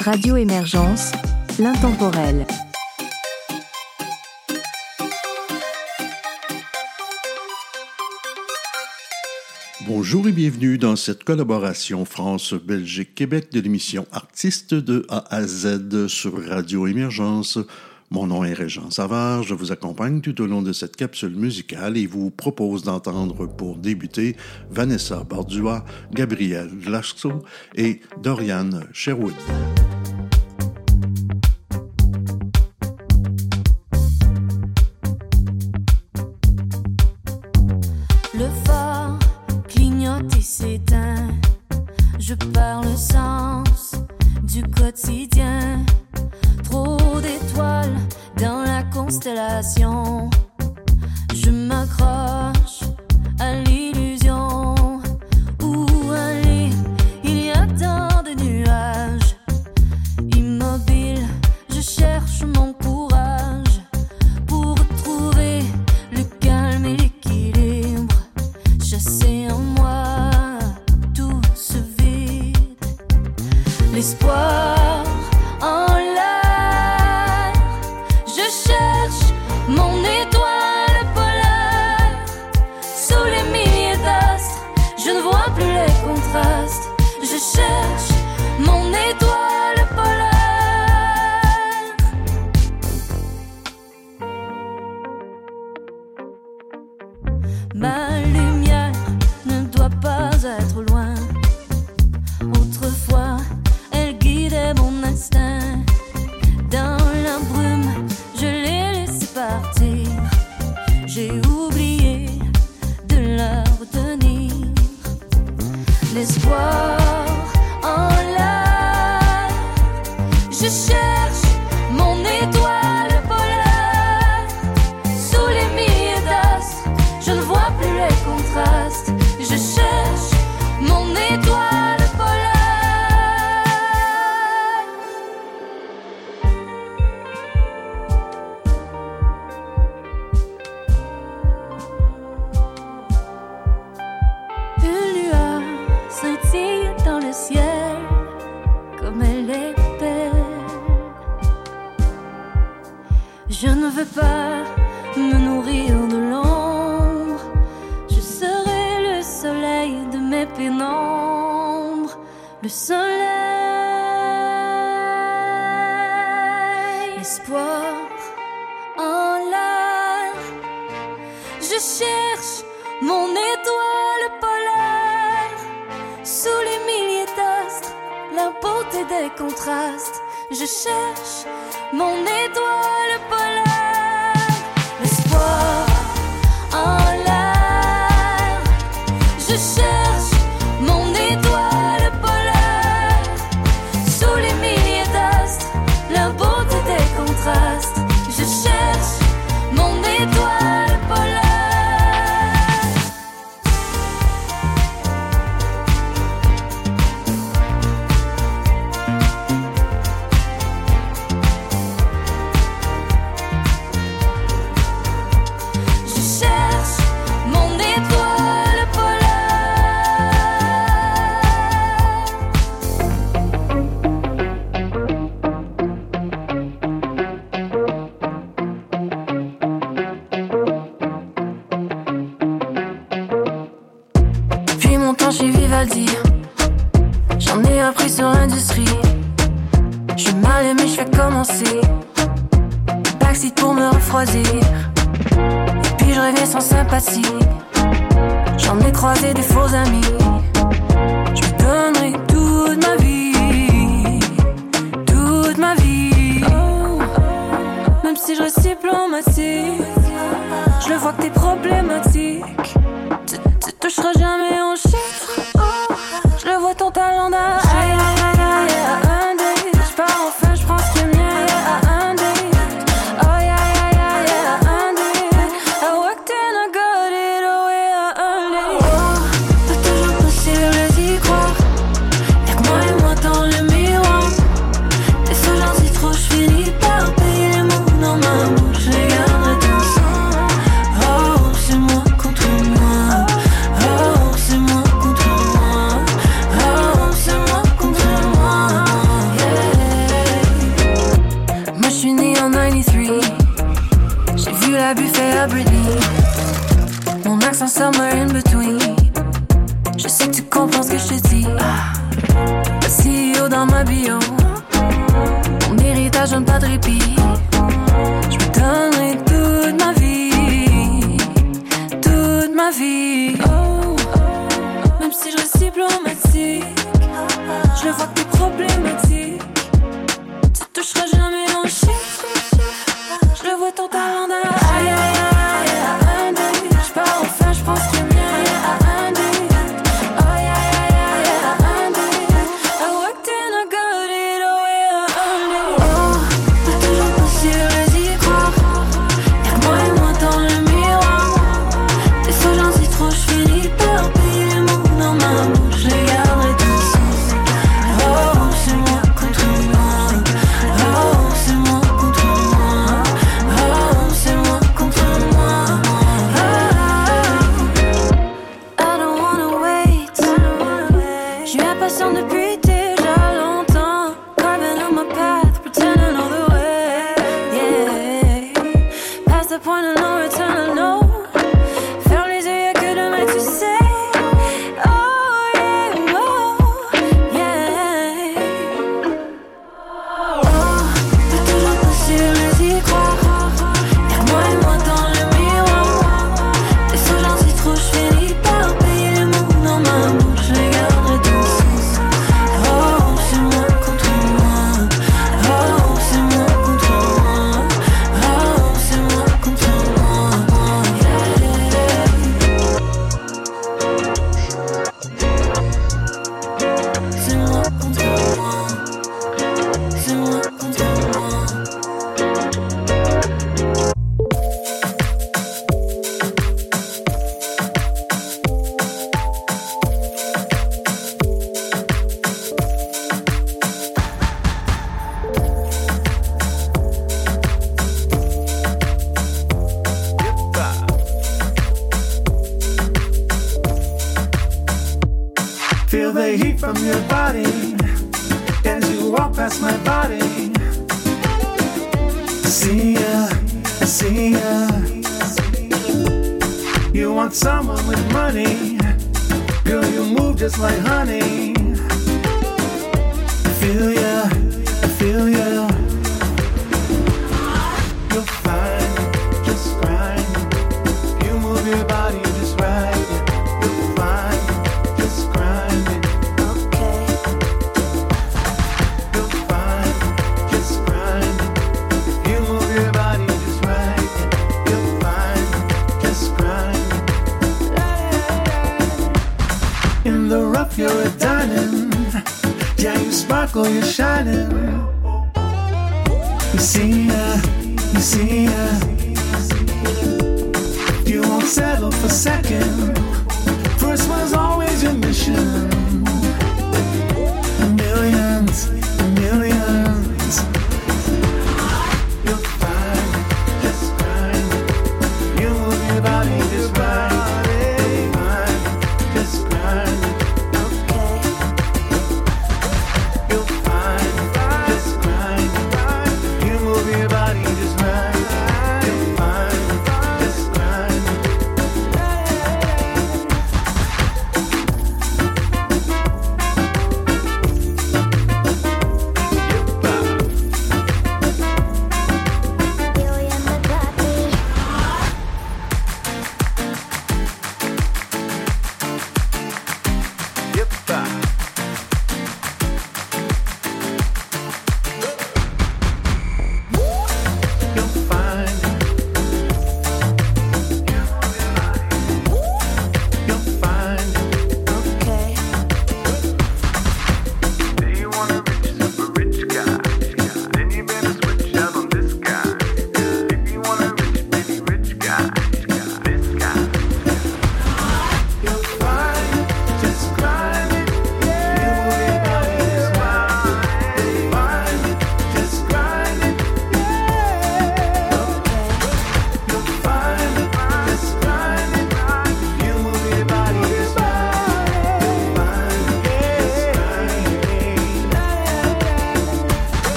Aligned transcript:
Radio 0.00 0.38
Émergence, 0.38 1.12
l'intemporel. 1.58 2.46
Bonjour 9.86 10.26
et 10.26 10.32
bienvenue 10.32 10.78
dans 10.78 10.96
cette 10.96 11.22
collaboration 11.22 12.06
France-Belgique-Québec 12.06 13.52
de 13.52 13.60
l'émission 13.60 14.06
Artistes 14.10 14.72
de 14.72 15.04
A 15.10 15.24
à 15.28 15.42
Z 15.46 16.06
sur 16.06 16.48
Radio 16.48 16.86
Émergence. 16.86 17.58
Mon 18.10 18.26
nom 18.26 18.42
est 18.42 18.54
Régent 18.54 18.90
Savard, 18.90 19.42
je 19.42 19.52
vous 19.52 19.70
accompagne 19.70 20.22
tout 20.22 20.40
au 20.40 20.46
long 20.46 20.62
de 20.62 20.72
cette 20.72 20.96
capsule 20.96 21.36
musicale 21.36 21.98
et 21.98 22.06
vous 22.06 22.30
propose 22.30 22.84
d'entendre 22.84 23.46
pour 23.46 23.76
débuter 23.76 24.34
Vanessa 24.70 25.24
Bardua, 25.24 25.84
Gabriel 26.10 26.70
Lasco 26.88 27.44
et 27.76 28.00
Dorian 28.22 28.70
Sherwood. 28.94 29.34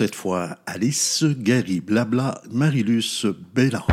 Cette 0.00 0.14
fois 0.14 0.56
Alice 0.64 1.26
Gary 1.40 1.80
Blabla 1.80 2.40
Marilus 2.50 3.26
Bellan. 3.54 3.84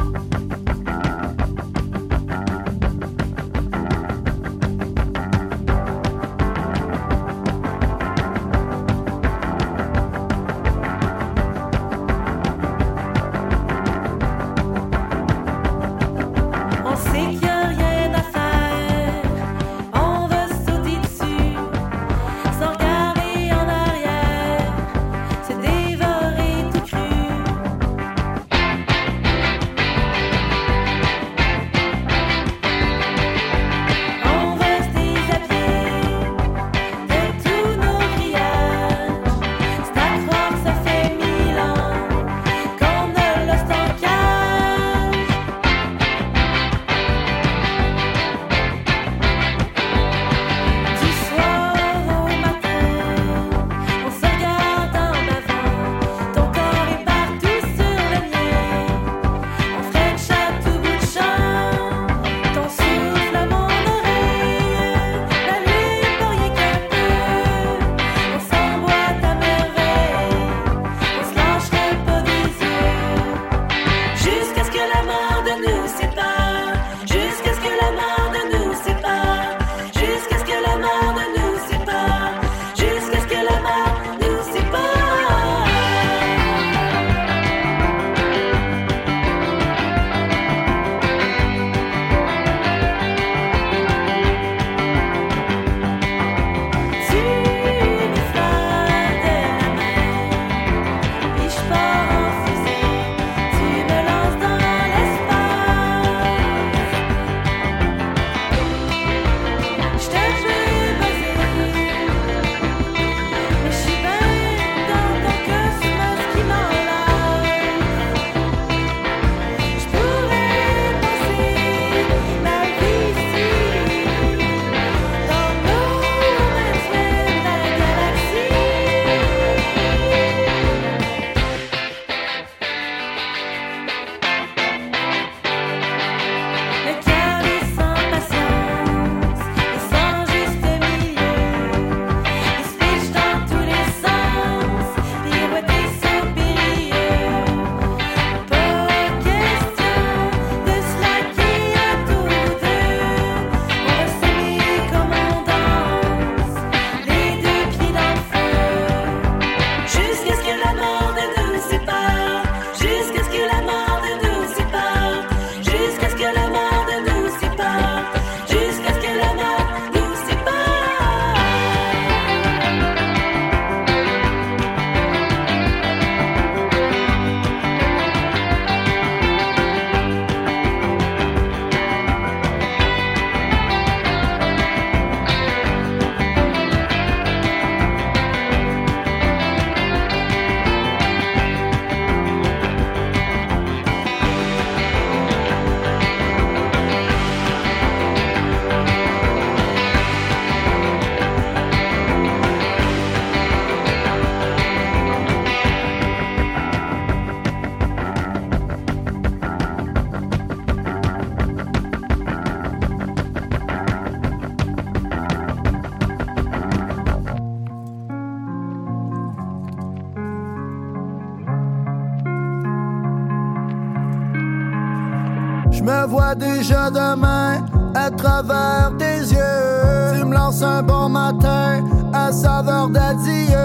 Déjà 226.67 226.89
demain 226.89 227.65
à 227.95 228.09
travers 228.11 228.91
tes 228.97 229.19
yeux. 229.19 230.17
Tu 230.17 230.25
me 230.25 230.33
lances 230.33 230.61
un 230.61 230.83
bon 230.83 231.07
matin 231.07 231.83
à 232.13 232.31
saveur 232.31 232.89
d'adieu. 232.89 233.55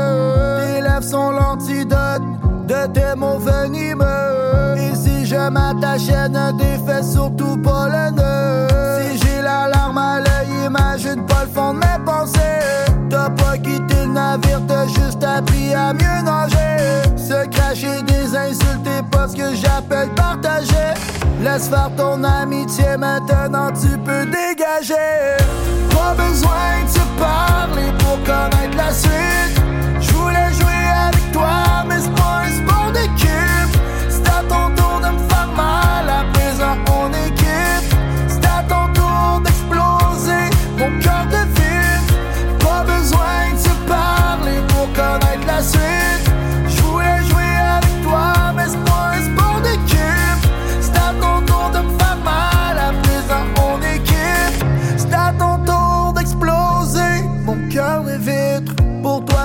Tes 0.58 0.80
lèvres 0.80 1.02
sont 1.02 1.32
l'antidote 1.32 2.22
de 2.68 2.86
tes 2.92 3.16
mots 3.16 3.38
venimeux. 3.38 4.76
Et 4.76 4.94
si 4.94 5.26
je 5.26 5.48
m'attachais, 5.50 6.28
ne 6.28 6.52
défais 6.52 7.02
surtout 7.02 7.56
pas 7.56 7.88
le 7.88 8.10
nœud. 8.12 8.68
Si 9.00 9.18
j'ai 9.18 9.42
la 9.42 9.68
larme 9.68 9.98
à 9.98 10.20
l'œil, 10.20 10.66
imagine 10.66 11.26
pas 11.26 11.42
le 11.42 11.50
fond 11.50 11.74
de 11.74 11.78
mes 11.78 12.04
pensées. 12.04 12.86
T'as 13.10 13.30
pas 13.30 13.58
quitté 13.58 14.04
le 14.04 14.12
navire, 14.12 14.60
t'as 14.68 14.86
juste 14.86 15.24
appris 15.24 15.74
à 15.74 15.92
mieux 15.92 16.22
nager. 16.24 17.02
Se 17.16 17.48
cracher 17.48 18.02
des 18.02 18.36
insultes 18.36 19.10
pas 19.10 19.26
ce 19.26 19.36
que 19.36 19.54
j'appelle 19.56 20.10
partager. 20.14 21.01
Laisse 21.42 21.68
faire 21.68 21.90
ton 21.96 22.22
amitié, 22.22 22.96
maintenant 22.96 23.72
tu 23.72 23.98
peux 23.98 24.24
dégager. 24.26 24.94
Pas 25.90 26.14
besoin 26.14 26.84
de 26.84 26.88
se 26.88 27.04
parler 27.18 27.90
pour 27.98 28.16
connaître 28.22 28.76
la 28.76 28.92
suite. 28.92 29.60
Je 30.00 30.12
voulais 30.12 30.52
jouer 30.52 30.86
avec 31.08 31.32
toi, 31.32 31.84
mais 31.88 31.96
c'est 32.00 32.14
pas 32.14 32.42
un 32.44 32.50
sport 32.52 32.92
d'équipe. 32.92 33.76
C'est 34.08 34.28
à 34.28 34.42
ton 34.48 34.72
tour 34.76 35.00
de 35.00 35.08
me 35.08 35.28
faire 35.28 35.48
mal, 35.56 36.08
à 36.08 36.24
présent 36.32 36.76
on 36.86 37.08
équipe. 37.26 37.96
C'est 38.28 38.46
à 38.46 38.62
ton 38.68 38.92
tour 38.92 39.40
d'exploser 39.44 40.48
mon 40.78 41.00
cœur 41.00 41.26
de 41.26 41.42
ville. 41.58 42.58
Pas 42.60 42.84
besoin 42.84 43.52
de 43.52 43.58
se 43.58 43.74
parler 43.88 44.60
pour 44.68 44.86
connaître 44.92 45.46
la 45.48 45.60
suite. 45.60 46.31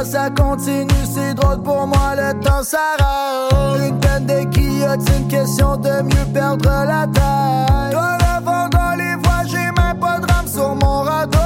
ça 0.04 0.30
continue, 0.30 1.06
c'est 1.12 1.34
drôle 1.34 1.62
pour 1.62 1.88
moi, 1.88 2.16
le 2.16 2.39
temps 2.39 2.63
s'arrête. 2.63 3.88
Une 3.88 4.00
peine 4.00 4.25
des 4.25 4.48
une 5.18 5.27
question 5.27 5.77
de 5.77 6.01
mieux 6.01 6.25
perdre 6.34 6.70
la 6.86 7.08
taille. 7.08 7.92
Toi, 7.92 8.18
le 8.20 8.44
vent 8.44 8.70
dans 8.70 8.96
les 8.96 9.16
voies, 9.16 9.44
j'ai 9.46 9.58
même 9.58 10.00
pas 10.00 10.20
de 10.20 10.32
rame 10.32 10.48
sur 10.48 10.75
mon 10.75 11.01
radeau. 11.01 11.38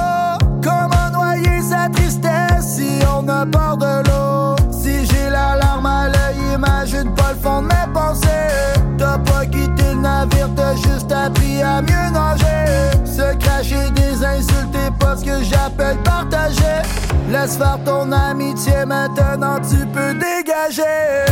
Comment 0.62 1.10
noyer 1.12 1.60
sa 1.62 1.88
tristesse 1.88 2.76
si 2.76 2.98
on 3.16 3.28
a 3.28 3.44
peur 3.46 3.76
de 3.76 4.08
l'eau? 4.08 4.56
Si 4.70 5.06
j'ai 5.06 5.30
la 5.30 5.56
larme 5.56 5.86
à 5.86 6.08
l'œil, 6.08 6.54
imagine 6.54 7.12
pas 7.14 7.32
le 7.32 7.38
fond 7.38 7.62
de 7.62 7.68
mes 7.68 7.92
pensées. 7.92 8.28
T'as 8.98 9.18
pas 9.18 9.46
quitté 9.46 9.94
le 9.94 10.00
navire, 10.00 10.48
t'as 10.54 10.74
juste 10.76 11.10
appris 11.10 11.62
à 11.62 11.82
mieux 11.82 12.10
nager. 12.12 12.90
Se 13.04 13.34
cracher 13.36 13.90
des 13.90 14.24
insultes, 14.24 14.98
pas 14.98 15.16
ce 15.16 15.24
que 15.24 15.42
j'appelle 15.42 15.98
partager. 16.04 16.81
Laisse 17.32 17.56
faire 17.56 17.78
ton 17.82 18.12
amitié, 18.12 18.84
maintenant 18.86 19.58
tu 19.58 19.86
peux 19.86 20.12
dégager. 20.12 21.24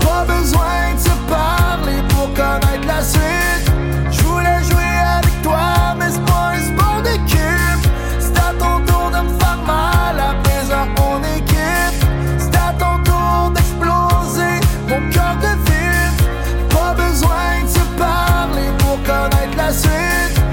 Pas 0.00 0.24
besoin 0.24 0.94
de 0.94 0.98
se 0.98 1.14
parler 1.30 2.02
pour 2.08 2.26
connaître 2.34 2.84
la 2.88 3.00
suite. 3.00 3.70
Je 4.10 4.20
voulais 4.24 4.64
jouer 4.64 4.94
avec 5.16 5.42
toi, 5.42 5.94
mais 5.96 6.06
c'est 6.10 6.24
pas 6.24 6.54
un 6.54 6.60
sport 6.60 7.02
d'équipe. 7.02 7.88
C'est 8.18 8.36
à 8.36 8.52
ton 8.58 8.84
tour 8.84 9.12
de 9.12 9.20
me 9.28 9.38
faire 9.38 9.58
mal, 9.64 10.18
à 10.18 10.34
présent 10.42 10.88
on 10.98 11.22
est 11.22 11.42
quitte. 11.42 12.04
C'est 12.36 12.56
à 12.56 12.72
ton 12.76 13.00
tour 13.04 13.52
d'exploser 13.54 14.58
mon 14.88 15.08
cœur 15.12 15.36
de 15.40 15.54
vide. 15.70 16.68
Pas 16.68 16.94
besoin 16.94 17.62
de 17.62 17.68
se 17.68 17.84
parler 17.96 18.70
pour 18.78 19.00
connaître 19.04 19.56
la 19.56 19.72
suite. 19.72 20.43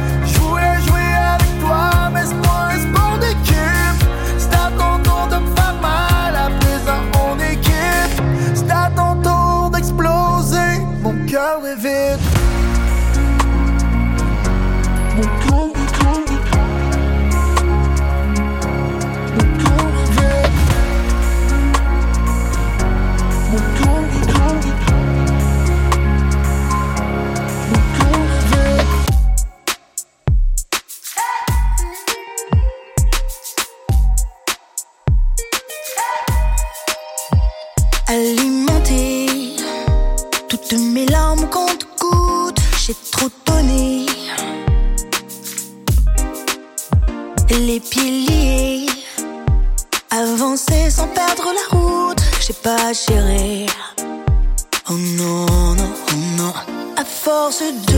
piliers. 47.80 48.88
Avancer 50.10 50.90
sans 50.90 51.08
perdre 51.08 51.54
la 51.54 51.78
route, 51.78 52.22
j'ai 52.46 52.54
pas 52.54 52.92
géré. 52.92 53.66
Oh 54.90 54.94
non, 54.94 55.46
non, 55.76 55.92
oh 56.10 56.16
non. 56.38 56.54
À 56.98 57.06
force 57.06 57.62
de 57.62 57.91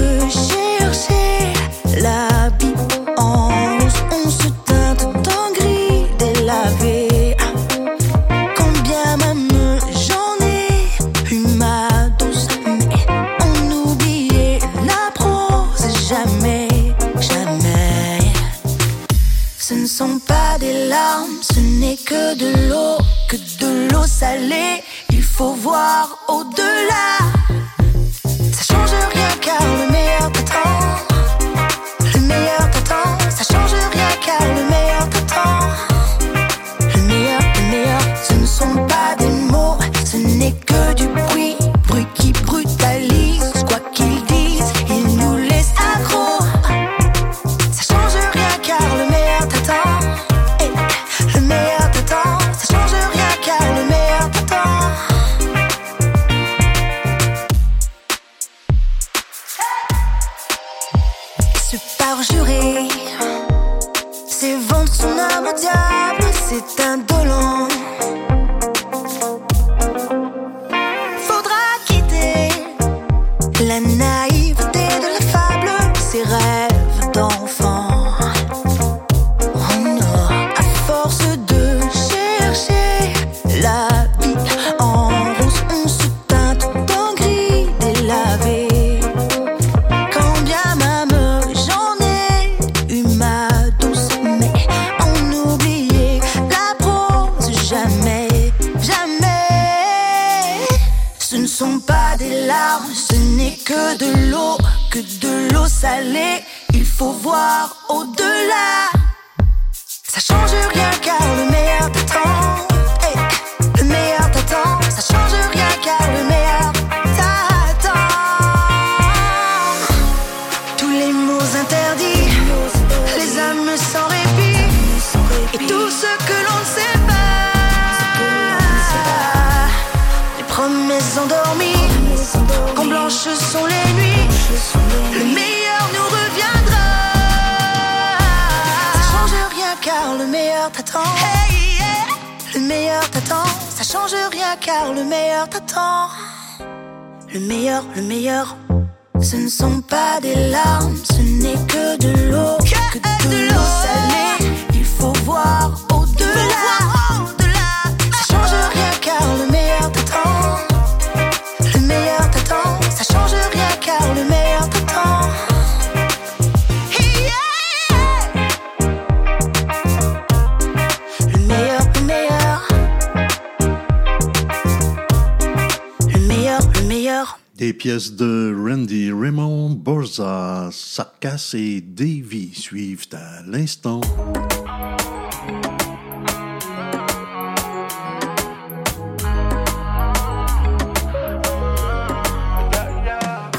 Charles 180.63 180.73
Sarkas 180.73 181.51
et 181.55 181.81
Davy 181.81 182.53
suivent 182.53 183.07
à 183.11 183.41
l'instant. 183.45 183.99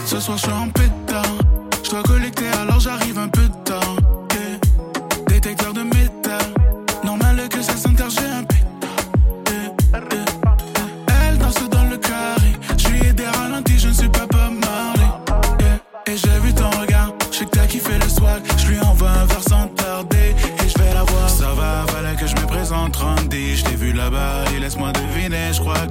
Ce 0.06 0.20
soir, 0.20 0.38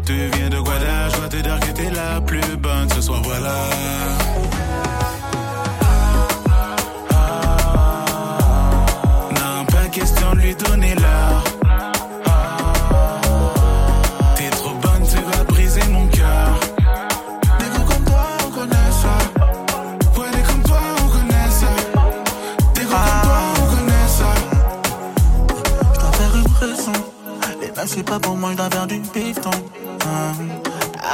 Tu 0.06 0.14
viens 0.14 0.50
de 0.50 0.60
Guada, 0.60 1.10
je 1.10 1.18
dois 1.18 1.30
te 1.30 1.38
dire 1.38 1.60
que 1.62 1.72
t'es 1.72 1.90
la 1.90 2.20
plus 2.20 2.58
bonne 2.58 2.90
ce 2.94 3.02
soir, 3.02 3.22
voilà. 3.24 3.54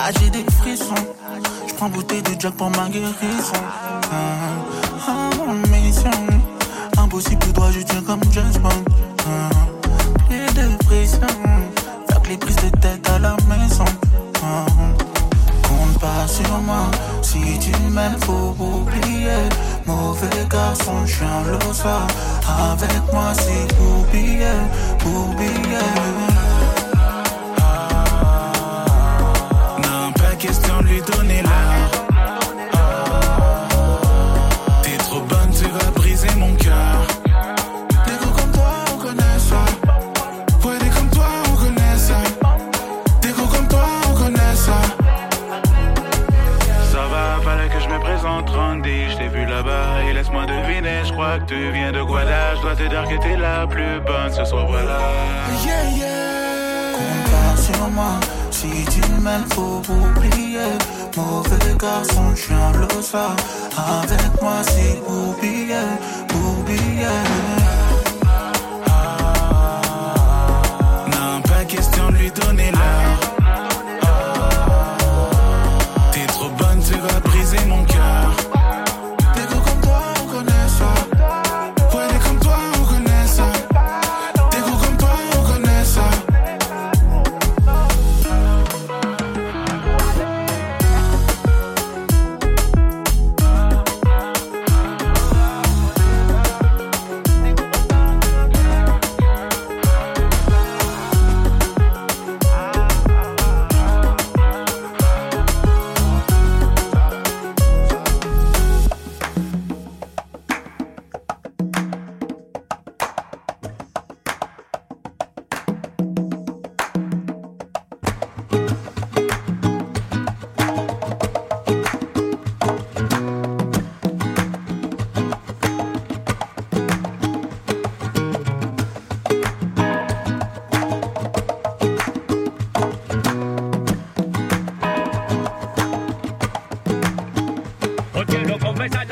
Ah, 0.10 0.12
j'ai 0.19 0.32
des 0.32 0.43
frissons. 0.54 0.95
Je 1.67 1.74
prends 1.76 1.88
bouteille 1.88 2.24
de 2.24 2.32
Jack 2.39 2.56
pour 2.56 2.72
ma 2.72 2.89
guérison. 2.89 3.13
Ah, 4.12 4.50
ah, 5.08 5.30
mission. 5.69 6.10
Impossible, 6.98 7.54
toi, 7.54 7.69
je 7.72 7.82
tiens 7.82 8.02
comme 8.02 8.22
Jack. 8.32 8.48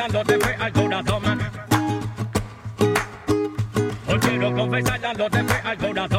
dándote 0.07 0.39
fe 0.39 0.55
al 0.55 0.71
corazón. 0.71 1.39
Hoy 4.07 4.19
quiero 4.19 4.55
confesar 4.55 5.01
dándote 5.01 5.43
fe 5.43 5.61
al 5.67 5.77
corazón. 5.77 6.16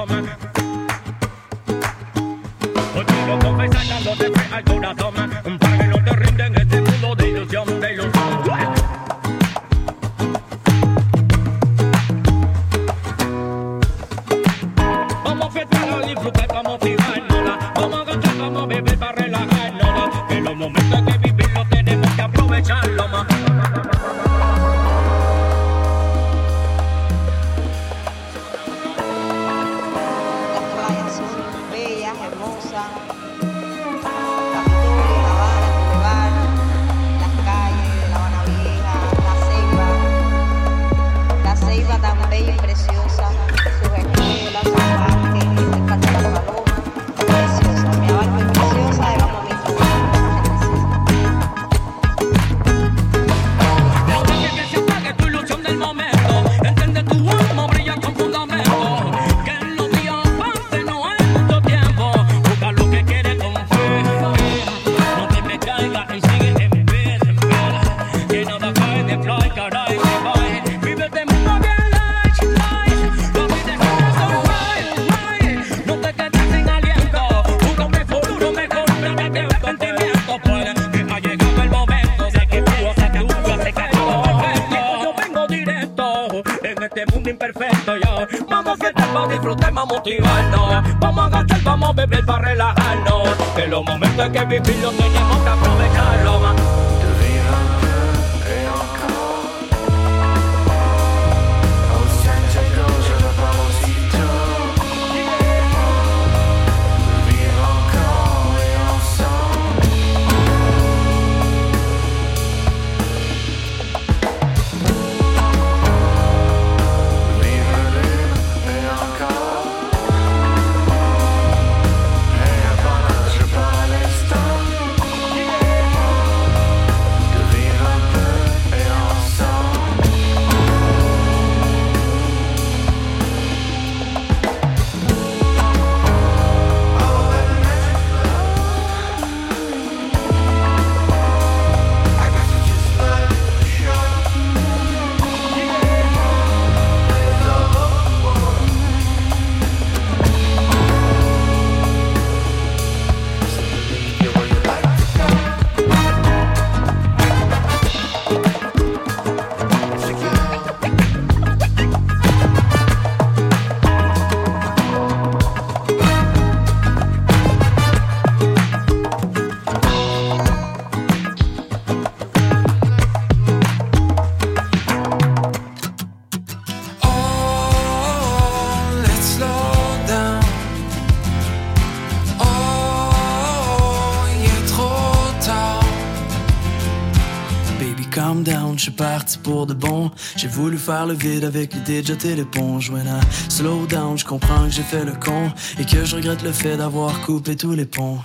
Faire 190.79 191.07
le 191.07 191.15
vide 191.15 191.45
avec 191.45 191.75
l'idée 191.75 192.03
de 192.03 192.07
jeter 192.07 192.35
l'éponge. 192.35 192.91
When 192.91 193.07
I 193.07 193.21
slow 193.51 193.87
down, 193.87 194.17
je 194.19 194.25
comprends 194.25 194.65
que 194.65 194.71
j'ai 194.71 194.83
fait 194.83 195.05
le 195.05 195.13
con 195.13 195.51
et 195.79 195.85
que 195.85 196.05
je 196.05 196.17
regrette 196.17 196.43
le 196.43 196.53
fait 196.53 196.77
d'avoir 196.77 197.21
coupé 197.23 197.57
tous 197.57 197.73
les 197.73 197.87
ponts. 197.87 198.19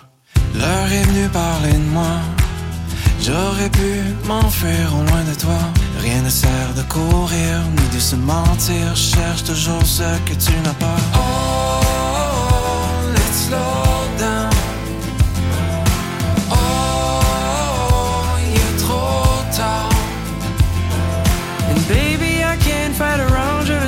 L'heure 0.56 0.92
est 0.92 1.04
venue 1.04 1.28
parler 1.30 1.74
de 1.74 1.90
moi. 1.94 2.20
J'aurais 3.22 3.70
pu 3.70 4.28
m'enfuir 4.28 4.94
au 4.94 5.04
loin 5.10 5.24
de 5.24 5.40
toi. 5.40 5.60
Rien 6.00 6.22
ne 6.22 6.30
sert 6.30 6.74
de 6.76 6.82
courir 6.84 7.62
ni 7.78 7.96
de 7.96 8.00
se 8.00 8.16
mentir. 8.16 8.96
Cherche 8.96 9.44
toujours 9.44 9.86
ce 9.86 10.04
que 10.26 10.34
tu 10.34 10.52
n'as 10.64 10.74
pas. 10.74 11.43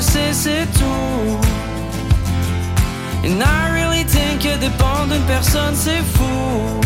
Sais, 0.05 0.33
c'est 0.33 0.67
tout. 0.77 1.39
And 3.25 3.41
I 3.41 3.71
really 3.71 4.05
think 4.05 4.43
que 4.43 4.57
dépendre 4.57 5.13
d'une 5.13 5.23
personne, 5.23 5.75
c'est 5.75 6.03
fou. 6.15 6.81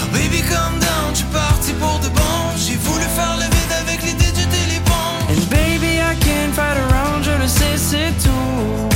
Oh, 0.00 0.06
baby, 0.12 0.40
calm 0.48 0.78
down, 0.80 1.10
je 1.12 1.18
suis 1.18 1.26
parti 1.26 1.72
pour 1.74 1.98
de 2.00 2.08
bon. 2.08 2.38
J'ai 2.56 2.76
voulu 2.76 3.04
faire 3.18 3.36
le 3.36 3.44
vide 3.44 3.72
avec 3.82 4.02
l'idée 4.02 4.32
les 4.72 4.80
bombes. 4.80 5.30
And 5.30 5.42
baby, 5.50 5.98
I 6.00 6.14
can't 6.20 6.54
fight 6.54 6.78
around, 6.86 7.24
je 7.24 7.34
le 7.42 7.48
sais, 7.48 7.76
c'est 7.76 8.12
tout. 8.24 8.88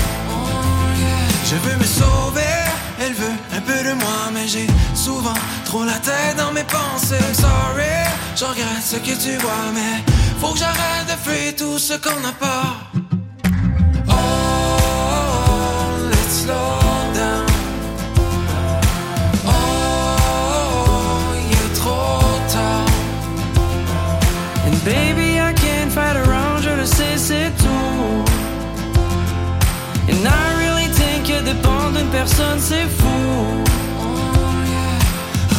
Je 1.50 1.56
veux 1.56 1.76
me 1.76 1.84
sauver, 1.84 2.54
elle 3.00 3.12
veut 3.12 3.36
un 3.60 3.66
peu 3.66 3.82
de 3.88 3.94
moi, 3.94 4.30
mais 4.32 4.46
j'ai 4.46 4.66
souvent 4.94 5.34
trop 5.64 5.84
la 5.84 5.98
tête 5.98 6.36
dans 6.36 6.52
mes 6.52 6.64
pensées. 6.64 7.34
Sorry, 7.34 7.96
je 8.36 8.44
regrette 8.44 8.84
ce 8.84 8.96
que 8.96 9.14
tu 9.24 9.36
vois, 9.38 9.70
mais 9.74 10.02
faut 10.40 10.52
que 10.52 10.58
j'arrête 10.58 11.06
de 11.06 11.16
fuir 11.24 11.56
tout 11.56 11.78
ce 11.78 11.94
qu'on 11.94 12.20
n'a 12.20 12.32
pas. 12.32 12.76
Oh, 14.08 14.12
let's 16.10 16.42
slow 16.42 16.80
down. 17.14 17.46
Oh, 19.46 19.50
baby, 24.84 25.29
dépendre 31.60 31.98
d'une 31.98 32.08
personne, 32.08 32.58
c'est 32.60 32.88
fou. 32.98 33.06
Oh, 34.02 34.06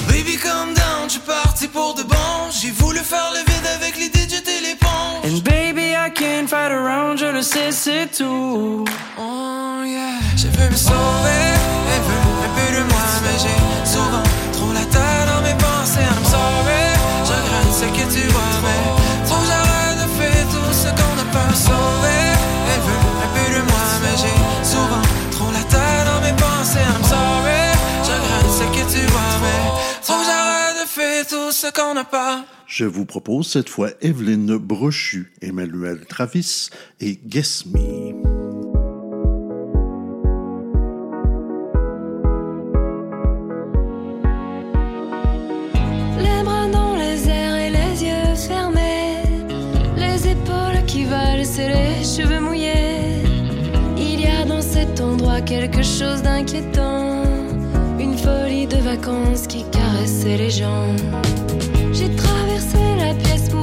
baby, 0.07 0.37
calm 0.37 0.73
down, 0.73 1.05
je 1.05 1.11
suis 1.11 1.21
parti 1.21 1.67
pour 1.67 1.93
de 1.95 2.03
bon. 2.03 2.15
J'ai 2.51 2.71
voulu 2.71 2.99
faire 2.99 3.31
le 3.33 3.39
vide 3.51 3.67
avec 3.75 3.97
l'idée 3.97 4.25
de 4.25 4.31
jeter 4.35 4.59
l'éponge. 4.61 5.25
And 5.25 5.41
baby, 5.43 5.93
I 5.93 6.09
can't 6.13 6.47
fight 6.47 6.71
around, 6.71 7.17
je 7.17 7.25
le 7.25 7.41
sais, 7.41 7.71
c'est 7.71 8.07
tout. 8.17 8.85
Oh 9.17 9.83
yeah. 9.85 10.19
Je 10.37 10.47
veux 10.47 10.69
me 10.69 10.75
sauver, 10.75 11.43
elle 11.93 12.03
veut 12.07 12.23
un 12.45 12.51
peu 12.55 12.67
de 12.77 12.83
moi, 12.91 13.07
mais 13.23 13.37
j'ai 13.43 13.89
souvent 13.89 14.23
trop 14.53 14.73
la 14.73 14.85
tête 14.85 15.25
dans 15.27 15.41
mes 15.41 15.55
pensées. 15.55 16.01
I'm 16.01 16.25
sorry, 16.25 16.85
je 17.25 17.33
regrette 17.33 17.73
ce 17.73 17.85
que 17.85 18.05
tu 18.13 18.27
vois, 18.29 18.55
mais 18.65 18.83
que 19.25 19.37
j'arrête 19.47 19.97
de 20.03 20.07
faire 20.19 20.45
tout 20.49 20.73
ce 20.73 20.89
qu'on 20.89 21.15
n'a 21.15 21.27
pas 21.31 21.53
sauvé. 21.55 22.00
J'arrête 31.01 31.25
de 31.25 31.29
faire 31.29 31.45
tout 31.45 31.51
ce 31.51 31.71
qu'on 31.71 31.93
n'a 31.93 32.03
pas. 32.03 32.45
Je 32.67 32.85
vous 32.85 33.05
propose 33.05 33.47
cette 33.49 33.69
fois 33.69 33.89
Evelyne 34.01 34.57
Brochu, 34.57 35.31
Emmanuel 35.41 36.05
Travis 36.07 36.69
et 36.99 37.19
Guess 37.25 37.65
Me. 37.65 38.13
Les 46.19 46.43
bras 46.43 46.67
dans 46.71 46.95
les 46.95 47.27
airs 47.29 47.55
et 47.55 47.69
les 47.69 48.03
yeux 48.03 48.35
fermés, 48.47 49.23
les 49.97 50.27
épaules 50.29 50.85
qui 50.87 51.05
valsent 51.05 51.59
et 51.59 51.67
les 51.67 52.03
cheveux 52.03 52.39
mouillés. 52.39 53.23
Il 53.97 54.21
y 54.21 54.27
a 54.27 54.45
dans 54.45 54.61
cet 54.61 55.01
endroit 55.01 55.41
quelque 55.41 55.83
chose 55.83 56.21
d'inquiétant, 56.21 57.23
une 57.99 58.17
folie 58.17 58.67
de 58.67 58.77
vacances 58.77 59.45
les 60.25 60.49
gens. 60.49 60.85
J'ai 61.93 62.09
traversé 62.15 62.77
la 62.97 63.13
pièce 63.15 63.49
pour 63.49 63.60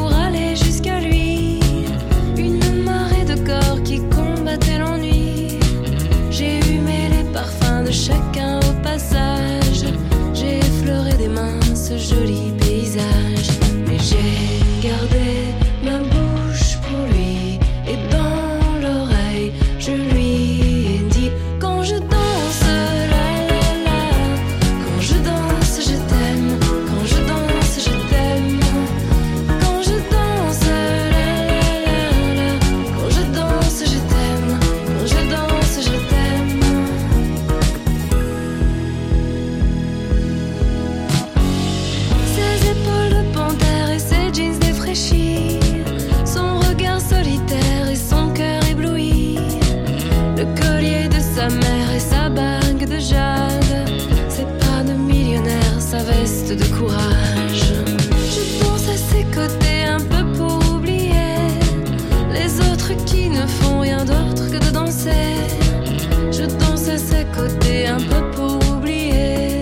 ses 66.99 67.25
côtés 67.27 67.87
un 67.87 67.99
peu 67.99 68.31
pour 68.33 68.59
oublier 68.73 69.61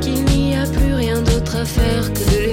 qu'il 0.00 0.24
n'y 0.24 0.56
a 0.56 0.66
plus 0.66 0.94
rien 0.94 1.20
d'autre 1.20 1.56
à 1.56 1.64
faire 1.64 2.12
que 2.12 2.18
de 2.18 2.43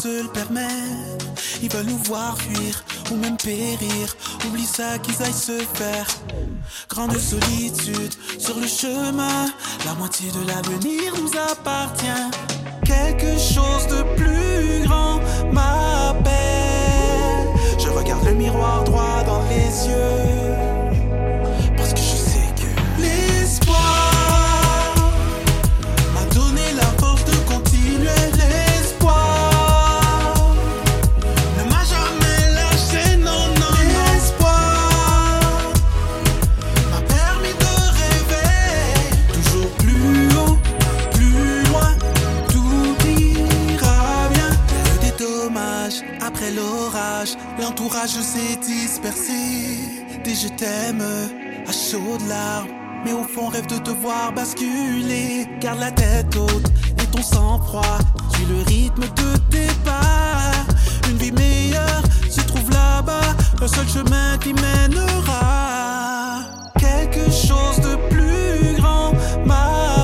se 0.00 0.22
le. 0.32 1.18
Ils 1.62 1.70
veulent 1.70 1.86
nous 1.86 2.02
voir 2.04 2.36
fuir 2.38 2.82
ou 3.10 3.16
même 3.16 3.36
périr. 3.36 4.16
Oublie 4.46 4.64
ça 4.64 4.98
qu'ils 4.98 5.22
aillent 5.22 5.32
se 5.32 5.58
faire. 5.74 6.06
Grande 6.88 7.16
solitude 7.18 8.14
sur 8.38 8.58
le 8.58 8.66
chemin. 8.66 9.46
La 9.84 9.94
moitié 9.98 10.30
de 10.30 10.46
l'avenir 10.46 11.12
nous 11.20 11.30
appartient. 11.52 12.30
Quelque 12.84 13.38
chose 13.38 13.86
de 13.88 14.02
plus 14.16 14.84
grand 14.84 15.20
m'appelle. 15.52 16.30
Je 17.78 17.88
regarde 17.88 18.24
le 18.24 18.34
miroir 18.34 18.84
droit 18.84 19.22
dans 19.26 19.42
les 19.50 19.88
yeux. 19.88 20.69
Dispersé. 49.10 50.22
Des 50.24 50.34
je 50.34 50.48
t'aime 50.48 51.02
à 51.66 51.72
chaudes 51.72 52.26
larmes. 52.28 52.68
Mais 53.04 53.12
au 53.12 53.24
fond, 53.24 53.48
rêve 53.48 53.66
de 53.66 53.78
te 53.78 53.90
voir 53.90 54.32
basculer. 54.32 55.48
Garde 55.60 55.80
la 55.80 55.90
tête 55.90 56.36
haute 56.36 56.70
et 57.00 57.06
ton 57.06 57.22
sang-froid. 57.22 57.98
Suis 58.34 58.44
le 58.46 58.62
rythme 58.62 59.02
de 59.02 59.36
tes 59.50 59.72
pas. 59.84 60.52
Une 61.08 61.16
vie 61.16 61.32
meilleure 61.32 62.02
se 62.28 62.40
trouve 62.42 62.70
là-bas. 62.70 63.34
Un 63.62 63.68
seul 63.68 63.88
chemin 63.88 64.38
qui 64.38 64.52
mènera. 64.52 66.40
Quelque 66.78 67.30
chose 67.30 67.80
de 67.80 67.96
plus 68.10 68.76
grand 68.76 69.12
m'appelle. 69.46 69.99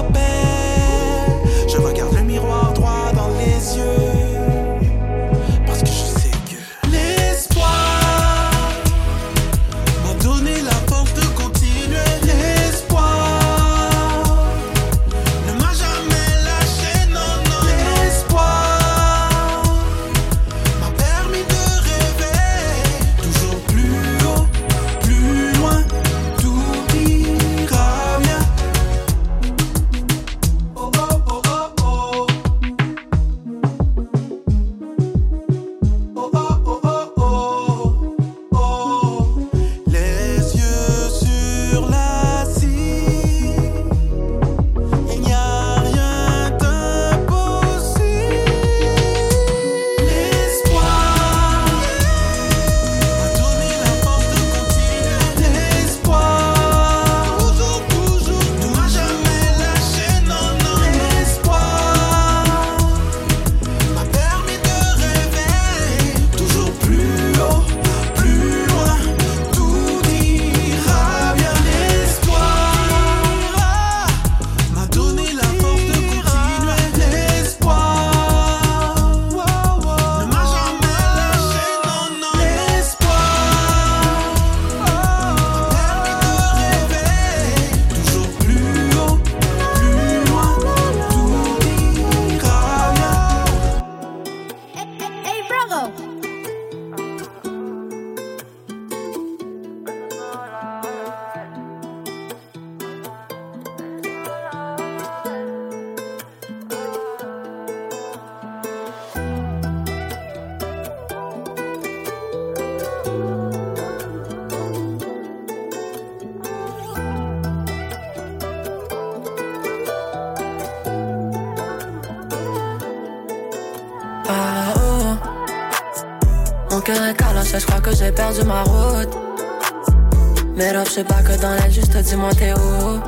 Dis-moi 132.02 132.30
t'es 132.34 132.52
où? 132.52 133.00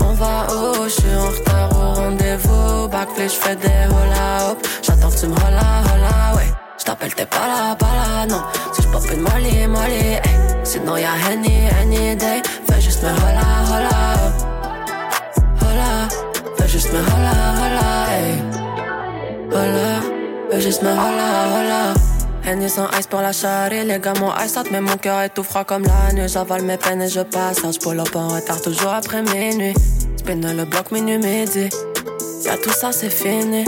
On 0.00 0.12
va 0.14 0.46
où, 0.52 0.84
je 0.84 0.88
suis 0.88 1.16
en 1.16 1.28
retard 1.28 1.70
au 1.72 1.94
rendez-vous. 1.94 2.88
Backflip, 2.88 3.28
je 3.28 3.34
fais 3.34 3.56
des 3.56 3.86
hola 3.88 4.50
hop 4.50 4.66
J'attends 4.82 5.10
que 5.10 5.18
tu 5.18 5.26
me 5.26 5.34
hola 5.34 5.82
hola, 5.84 6.36
ouais. 6.36 6.50
J't'appelle, 6.78 7.14
t'es 7.14 7.26
pas 7.26 7.46
là, 7.46 7.74
pas 7.76 7.86
là, 7.86 8.26
non. 8.26 8.42
Si 8.72 8.82
j'pop 8.82 9.04
une 9.12 9.20
molly, 9.20 9.66
molly, 9.66 10.14
hey. 10.24 10.36
Sinon 10.64 10.96
y'a 10.96 11.14
Henny, 11.28 11.68
any 11.80 12.16
day. 12.16 12.42
Fais 12.68 12.80
juste 12.80 13.02
me 13.02 13.10
hola 13.10 13.48
hola 13.70 14.14
hop 14.14 14.34
Hola, 15.62 16.08
fais 16.56 16.68
juste 16.68 16.92
me 16.92 16.98
hola 16.98 17.36
hola, 17.60 18.06
hey. 18.10 18.42
Hola, 19.50 20.00
fais 20.50 20.60
juste 20.60 20.82
me 20.82 20.90
hola 20.90 21.28
hola 21.54 22.13
Henny 22.46 22.68
sans 22.68 22.90
ice 22.98 23.06
pour 23.06 23.20
la 23.20 23.32
charrie, 23.32 23.84
les 23.84 23.98
gars 23.98 24.12
mon 24.20 24.30
ice 24.44 24.56
out 24.58 24.66
Mais 24.70 24.80
mon 24.80 24.96
cœur 24.98 25.20
est 25.20 25.30
tout 25.30 25.42
froid 25.42 25.64
comme 25.64 25.84
la 25.84 26.12
nuit. 26.12 26.28
J'avale 26.28 26.62
mes 26.62 26.76
peines 26.76 27.00
et 27.00 27.08
je 27.08 27.20
passe 27.20 27.60
Je 27.62 28.18
en 28.18 28.28
retard 28.28 28.60
toujours 28.60 28.92
après 28.92 29.22
minuit. 29.22 29.72
Spin 30.16 30.36
le 30.36 30.64
bloc 30.64 30.90
minuit 30.92 31.18
midi. 31.18 31.70
Y'a 32.44 32.58
tout 32.58 32.70
ça 32.70 32.92
c'est 32.92 33.08
fini. 33.08 33.64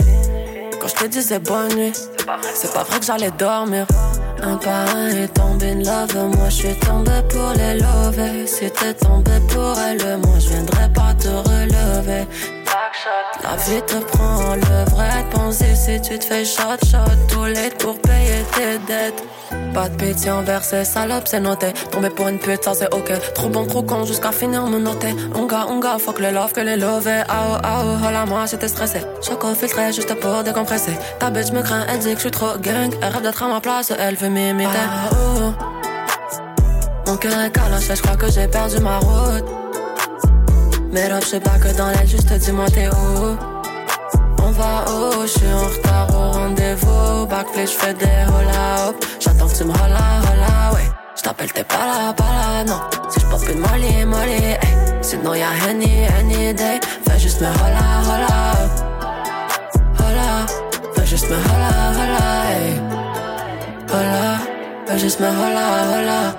Quand 0.79 0.87
je 0.87 0.93
te 0.93 1.05
disais 1.05 1.39
bonne 1.39 1.73
nuit. 1.75 1.93
C'est 2.53 2.71
pas 2.71 2.83
vrai 2.83 2.99
que 2.99 3.05
j'allais 3.05 3.31
dormir. 3.31 3.87
Un 4.43 4.57
par 4.57 4.95
un 4.95 5.07
est 5.07 5.33
tombé 5.33 5.71
in 5.71 5.77
love 5.77 6.35
Moi 6.35 6.49
je 6.49 6.55
suis 6.55 6.79
tombé 6.79 7.11
pour 7.29 7.53
les 7.55 7.79
lover. 7.79 8.45
Si 8.45 8.69
t'es 8.69 8.93
tombé 8.93 9.31
pour 9.49 9.75
elle 9.79 10.17
Moi 10.19 10.37
je 10.37 10.49
viendrai 10.49 10.89
pas 10.93 11.15
te 11.15 11.27
relever 11.27 12.27
La 13.43 13.55
vie 13.55 13.81
te 13.83 13.95
prend 13.95 14.55
le 14.55 14.89
vrai 14.91 15.25
pensée 15.31 15.75
si 15.75 16.01
tu 16.01 16.19
te 16.19 16.25
fais 16.25 16.43
shot 16.43 16.77
shot 16.85 16.97
tous 17.29 17.45
les 17.45 17.69
pour 17.79 17.97
payer 17.99 18.43
tes 18.53 18.77
dettes. 18.79 19.23
Pas 19.73 19.87
de 19.87 19.95
pitié 19.95 20.31
envers 20.31 20.63
ces 20.63 20.83
salopes, 20.83 21.27
c'est 21.27 21.39
noté. 21.39 21.71
Tomber 21.91 22.09
pour 22.09 22.27
une 22.27 22.39
pute, 22.39 22.63
ça 22.63 22.73
c'est 22.73 22.93
ok. 22.93 23.11
Trop 23.33 23.49
bon, 23.49 23.65
trop 23.65 23.83
con, 23.83 24.03
jusqu'à 24.03 24.31
finir 24.31 24.65
me 24.65 24.79
noter. 24.79 25.15
Onga, 25.35 25.67
onga, 25.67 25.97
fuck 25.99 26.19
le 26.19 26.31
love 26.31 26.51
que 26.51 26.61
les 26.61 26.75
lovés. 26.75 27.23
Ah 27.29 27.45
oh, 27.49 27.57
ah 27.63 27.83
oh, 27.85 28.07
hola, 28.07 28.25
moi 28.25 28.45
j'étais 28.45 28.67
stressé. 28.67 29.01
Choco 29.21 29.53
filtré 29.53 29.93
juste 29.93 30.13
pour 30.15 30.43
décompresser. 30.43 30.97
Ta 31.19 31.29
bitch 31.29 31.51
me 31.51 31.61
craint, 31.61 31.85
elle 31.89 31.99
dit 31.99 32.09
que 32.09 32.15
je 32.15 32.21
suis 32.21 32.31
trop 32.31 32.57
gang. 32.59 32.91
Elle 33.01 33.13
rêve 33.13 33.21
d'être 33.21 33.43
à 33.43 33.47
ma 33.47 33.61
place, 33.61 33.93
elle 33.97 34.15
veut 34.15 34.29
m'imiter. 34.29 34.69
Ah 34.75 35.09
oh, 35.13 35.53
mon 37.07 37.15
cœur 37.17 37.39
est 37.39 37.51
calaché, 37.51 37.95
je 37.95 38.01
crois 38.01 38.17
que 38.17 38.29
j'ai 38.29 38.47
perdu 38.47 38.79
ma 38.79 38.99
route. 38.99 39.45
Mes 40.91 41.07
robes, 41.11 41.23
je 41.31 41.37
pas 41.37 41.59
que 41.59 41.75
dans 41.77 41.89
l'aile, 41.89 42.07
juste 42.07 42.31
dis-moi 42.31 42.65
t'es 42.69 42.87
où. 42.87 43.37
On 44.41 44.51
va 44.51 44.85
haut, 44.89 45.21
je 45.23 45.27
suis 45.27 45.47
en 45.47 45.65
retard 45.67 46.07
au 46.11 46.31
rendez-vous. 46.31 47.25
Baclé, 47.27 47.65
je 47.65 47.71
fais 47.71 47.93
des 47.93 48.05
hola 48.05 48.89
hop. 48.89 49.05
J'attends 49.19 49.47
que 49.47 49.55
tu 49.57 49.63
me 49.65 49.71
hola 49.71 50.21
hola, 50.23 50.73
ouais. 50.73 50.89
Je 51.15 51.21
t'appelle, 51.21 51.51
t'es 51.51 51.63
pas 51.63 51.85
là, 51.85 52.13
pas 52.13 52.23
là, 52.23 52.63
non. 52.63 52.79
Si 53.09 53.19
je 53.19 53.25
pop 53.25 53.41
une 53.51 53.59
molly, 53.59 54.05
molly, 54.05 54.31
hey. 54.31 54.57
Sinon 55.01 55.33
y'a 55.33 55.49
any, 55.67 56.05
any 56.19 56.53
day. 56.53 56.79
Fais 57.05 57.19
juste 57.19 57.41
me 57.41 57.47
hola 57.47 58.01
hola. 58.07 58.53
Hola, 59.99 60.45
fais 60.95 61.05
juste 61.05 61.29
me 61.29 61.35
hola 61.35 61.71
hola, 61.91 62.51
hey. 62.51 62.81
Fais 64.87 64.99
juste 64.99 65.19
me 65.19 65.27
hola 65.27 65.65
hola. 65.91 66.35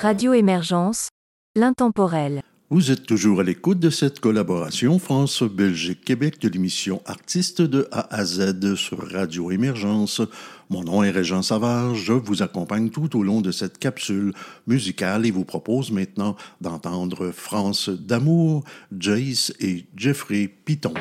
Radio 0.00 0.32
Émergence, 0.32 1.08
l'intemporel. 1.54 2.42
Vous 2.72 2.90
êtes 2.90 3.04
toujours 3.04 3.40
à 3.40 3.42
l'écoute 3.42 3.80
de 3.80 3.90
cette 3.90 4.18
collaboration 4.18 4.98
France-Belgique-Québec 4.98 6.40
de 6.40 6.48
l'émission 6.48 7.02
Artistes 7.04 7.60
de 7.60 7.86
A 7.92 8.16
à 8.16 8.24
Z 8.24 8.76
sur 8.76 9.12
Radio 9.12 9.50
Émergence. 9.50 10.22
Mon 10.70 10.82
nom 10.82 11.02
est 11.02 11.10
Régent 11.10 11.42
Savard, 11.42 11.94
je 11.94 12.14
vous 12.14 12.42
accompagne 12.42 12.88
tout 12.88 13.14
au 13.18 13.24
long 13.24 13.42
de 13.42 13.50
cette 13.50 13.76
capsule 13.76 14.32
musicale 14.66 15.26
et 15.26 15.30
vous 15.30 15.44
propose 15.44 15.90
maintenant 15.90 16.34
d'entendre 16.62 17.30
France 17.30 17.90
d'amour, 17.90 18.64
Jace 18.98 19.52
et 19.60 19.84
Jeffrey 19.94 20.50
Piton. 20.64 20.94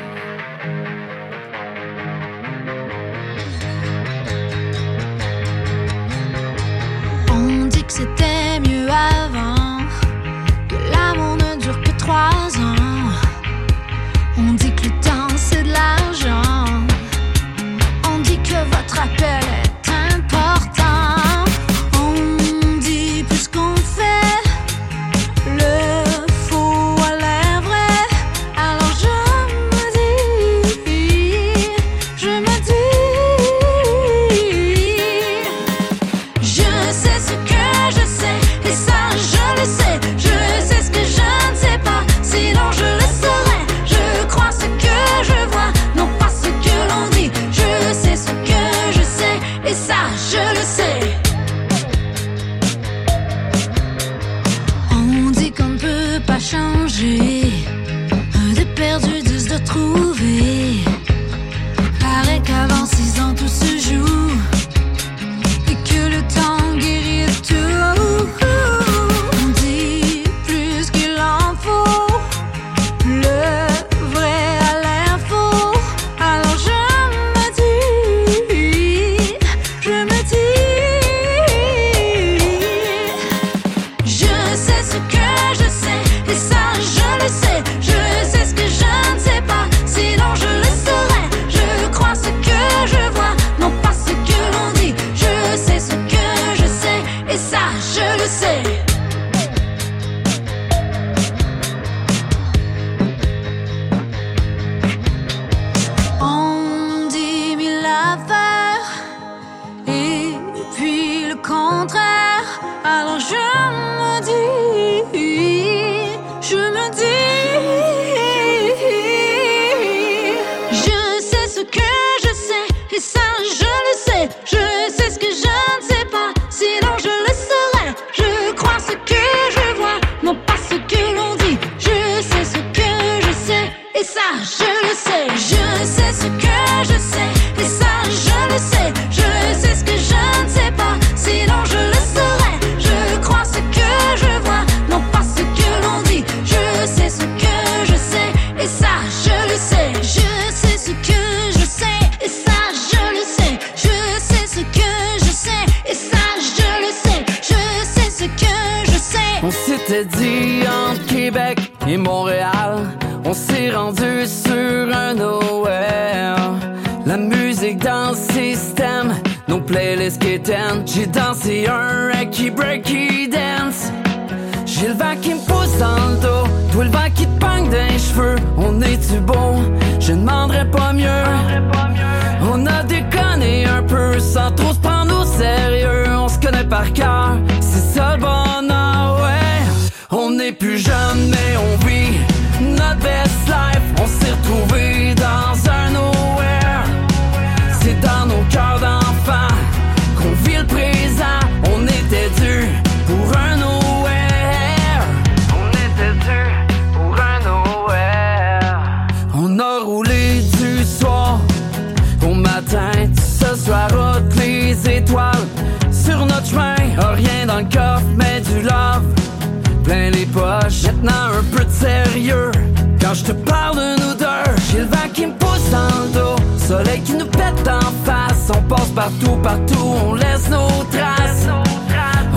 Quand 223.12 223.18
je 223.18 223.26
te 223.26 223.32
parle 223.34 223.76
de 223.76 224.02
nous 224.02 224.14
deux, 224.14 224.26
j'ai 224.72 224.78
le 224.78 224.86
vent 224.86 225.10
qui 225.14 225.26
me 225.26 225.34
pousse 225.34 225.70
dans 225.70 226.02
le 226.02 226.14
dos, 226.14 226.36
soleil 226.58 227.02
qui 227.02 227.12
nous 227.12 227.26
pète 227.26 227.68
en 227.68 227.92
face. 228.06 228.50
On 228.56 228.62
passe 228.70 228.88
partout, 228.96 229.36
partout, 229.44 229.96
on 230.06 230.14
laisse 230.14 230.50
nos 230.50 230.70
traces. 230.90 231.50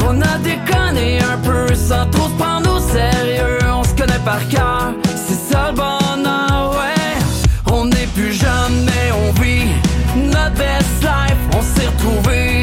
On 0.04 0.20
a 0.20 0.38
déconné 0.38 1.20
un 1.20 1.38
peu 1.44 1.72
sans 1.76 2.10
trop 2.10 2.26
se 2.28 2.42
prendre 2.42 2.74
au 2.74 2.80
sérieux. 2.80 3.58
On 3.72 3.84
se 3.84 3.94
connaît 3.94 4.24
par 4.24 4.48
cœur, 4.48 4.94
c'est 5.14 5.54
ça 5.54 5.70
le 5.70 5.76
bonheur, 5.76 6.74
ouais. 6.76 7.72
On 7.72 7.84
n'est 7.84 8.08
plus 8.12 8.32
jeune, 8.32 8.84
mais 8.84 9.12
on 9.12 9.40
vit 9.40 9.68
notre 10.16 10.56
best 10.56 11.02
life. 11.02 11.56
On 11.56 11.62
s'est 11.62 11.86
retrouvés 11.86 12.53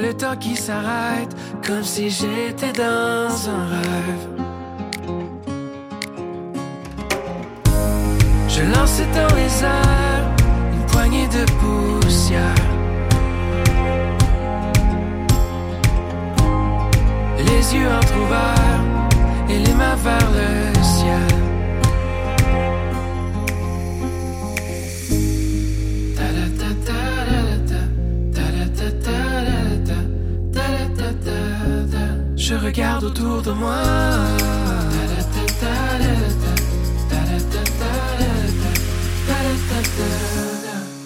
le 0.00 0.14
temps 0.14 0.36
qui 0.36 0.54
s'arrête 0.56 1.34
comme 1.66 1.82
si 1.82 2.10
j'étais 2.10 2.72
dans 2.72 3.48
un 3.56 3.66
rêve. 3.74 4.28
Je 8.48 8.62
lançais 8.62 9.06
dans 9.14 9.34
les 9.34 9.64
airs 9.64 10.28
une 10.72 10.86
poignée 10.86 11.28
de 11.28 11.44
poussière. 11.60 12.40
Les 17.38 17.74
yeux 17.74 17.88
entrouverts 17.88 18.84
et 19.48 19.58
les 19.58 19.74
mains 19.74 19.96
vers 19.96 20.67
Je 32.48 32.54
regarde 32.54 33.04
autour 33.04 33.42
de 33.42 33.50
moi. 33.50 33.76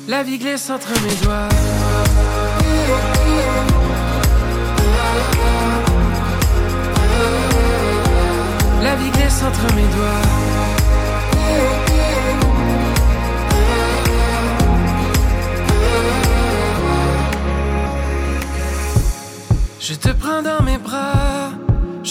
La 0.06 0.22
vie 0.22 0.38
glisse 0.38 0.70
entre 0.70 0.92
mes 1.02 1.16
doigts. 1.24 1.48
La 8.84 8.94
vie 8.94 9.10
glisse 9.10 9.42
entre 9.42 9.74
mes 9.74 9.88
doigts. 9.96 10.62
Je 19.80 19.94
te 19.94 20.10
prends 20.10 20.42
dans 20.42 20.62
mes 20.62 20.78
bras, 20.78 21.21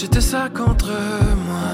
te 0.07 0.19
sers 0.19 0.51
contre 0.53 0.91
moi. 1.47 1.73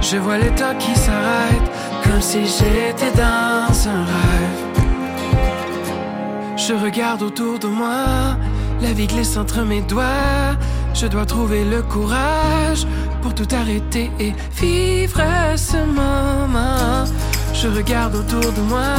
Je 0.00 0.16
vois 0.16 0.38
temps 0.52 0.76
qui 0.78 0.94
s'arrête 0.94 1.70
comme 2.04 2.22
si 2.22 2.46
j'étais 2.46 3.10
dans 3.12 3.88
un 3.88 4.04
rêve. 4.04 4.66
Je 6.56 6.72
regarde 6.72 7.22
autour 7.22 7.58
de 7.58 7.66
moi, 7.66 8.36
la 8.80 8.92
vie 8.92 9.06
glisse 9.06 9.36
entre 9.36 9.62
mes 9.62 9.82
doigts. 9.82 10.56
Je 10.94 11.06
dois 11.06 11.26
trouver 11.26 11.64
le 11.64 11.82
courage 11.82 12.86
pour 13.20 13.34
tout 13.34 13.48
arrêter 13.54 14.10
et 14.18 14.32
vivre 14.58 15.20
ce 15.56 15.76
moment. 15.76 17.04
Je 17.52 17.68
regarde 17.68 18.14
autour 18.14 18.52
de 18.52 18.60
moi, 18.62 18.94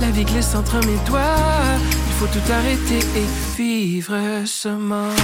la 0.00 0.10
vie 0.10 0.24
glisse 0.24 0.54
entre 0.54 0.76
mes 0.86 0.98
doigts. 1.06 1.97
Faut 2.18 2.26
tout 2.26 2.52
arrêter 2.52 2.98
et 2.98 3.56
vivre 3.56 4.16
ce 4.44 4.68
moment. 4.70 5.14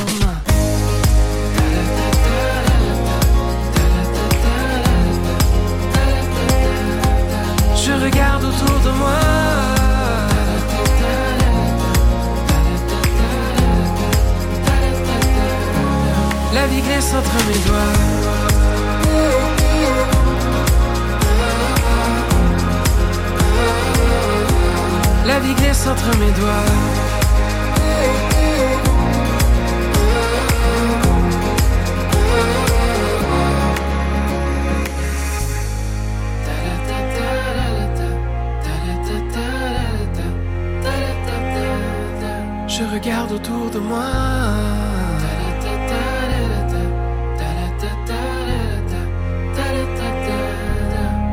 Je 7.74 7.92
regarde 8.04 8.44
autour 8.44 8.78
de 8.84 8.90
moi. 8.96 9.20
La 16.54 16.66
vie 16.68 16.80
glisse 16.80 17.12
entre 17.12 17.36
mes 17.48 17.58
doigts. 17.66 18.23
La 25.26 25.40
vie 25.40 25.54
glisse 25.54 25.86
entre 25.86 26.16
mes 26.18 26.32
doigts. 26.32 26.50
Je 42.68 42.82
regarde 42.92 43.32
autour 43.32 43.70
de 43.70 43.78
moi. 43.78 44.00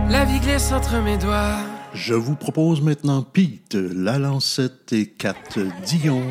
La 0.09 0.25
vie 0.25 0.39
glisse 0.39 0.71
entre 0.71 0.97
mes 1.01 1.17
doigts. 1.17 1.70
Je 2.03 2.15
vous 2.15 2.35
propose 2.35 2.81
maintenant 2.81 3.21
Pete, 3.21 3.75
La 3.75 4.17
Lancette 4.17 4.91
et 4.91 5.05
Kat 5.05 5.35
Dion. 5.85 6.23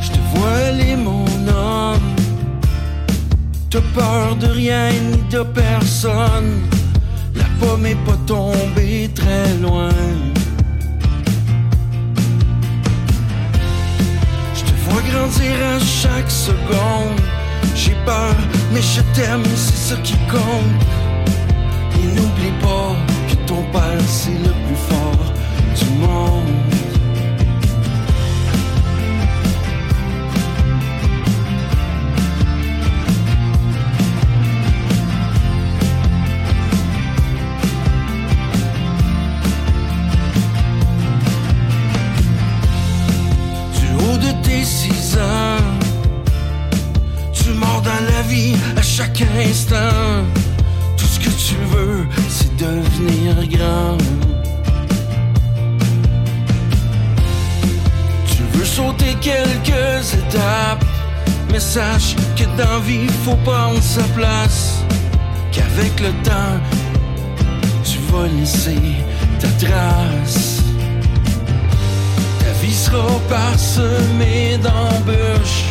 Je 0.00 0.08
te 0.08 0.18
vois 0.34 0.48
aller, 0.48 0.96
mon 0.96 1.26
homme. 1.48 2.00
T'as 3.68 3.82
peur 3.94 4.36
de 4.36 4.46
rien 4.46 4.90
ni 4.90 5.18
de 5.30 5.42
personne. 5.42 6.62
Pomme 7.64 7.86
est 7.86 8.04
pas 8.04 8.18
tombée 8.26 9.08
très 9.14 9.54
loin. 9.62 9.88
Je 14.54 14.62
te 14.64 14.72
vois 14.84 15.00
grandir 15.10 15.54
à 15.74 15.78
chaque 15.78 16.30
seconde. 16.30 17.20
J'ai 17.74 17.96
peur, 18.04 18.36
mais 18.72 18.82
je 18.82 19.00
t'aime, 19.14 19.44
c'est 19.56 19.94
ça 19.94 19.96
qui 20.02 20.16
compte. 20.30 20.82
Et 21.98 22.06
n'oublie 22.14 22.54
pas 22.60 22.94
que 23.28 23.36
ton 23.46 23.62
père, 23.72 24.04
c'est 24.06 24.38
le 24.46 24.52
plus 24.64 24.80
fort 24.88 25.32
du 25.78 26.06
monde. 26.06 26.73
Tu 47.32 47.50
mords 47.50 47.82
dans 47.82 48.04
la 48.12 48.22
vie 48.22 48.54
à 48.76 48.82
chaque 48.82 49.22
instant. 49.48 50.24
Tout 50.96 51.06
ce 51.06 51.18
que 51.18 51.30
tu 51.30 51.56
veux, 51.72 52.06
c'est 52.28 52.56
devenir 52.56 53.34
grand. 53.56 53.98
Tu 58.26 58.42
veux 58.52 58.64
sauter 58.64 59.16
quelques 59.20 60.14
étapes, 60.14 60.84
mais 61.50 61.60
sache 61.60 62.16
que 62.36 62.44
dans 62.56 62.74
la 62.74 62.80
vie, 62.80 63.08
faut 63.24 63.36
prendre 63.44 63.82
sa 63.82 64.02
place. 64.14 64.82
Qu'avec 65.52 66.00
le 66.00 66.10
temps, 66.22 66.60
laisser 68.22 68.78
ta 69.40 69.48
trace. 69.66 70.53
Vie 72.64 72.72
sera 72.72 73.20
parsemée 73.28 74.56
d'embûches 74.56 75.66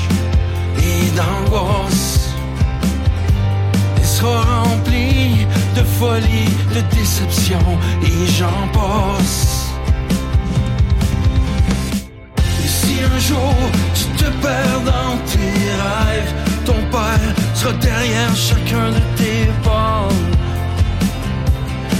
et 0.78 1.10
d'angoisses. 1.18 2.30
Elle 3.98 4.06
sera 4.06 4.42
remplie 4.62 5.48
de 5.76 5.82
folie, 5.98 6.54
de 6.76 6.82
déception 6.96 7.64
et 8.04 8.28
j'en 8.38 8.68
passe. 8.78 9.70
Et 12.64 12.68
si 12.68 12.96
un 13.04 13.20
jour 13.20 13.56
tu 13.96 14.06
te 14.24 14.30
perds 14.44 14.82
dans 14.86 15.18
tes 15.32 15.56
rêves, 15.86 16.34
ton 16.64 16.80
père 16.92 17.34
sera 17.56 17.74
derrière 17.74 18.36
chacun 18.36 18.92
de 18.92 19.02
tes 19.18 19.50
pas, 19.64 20.08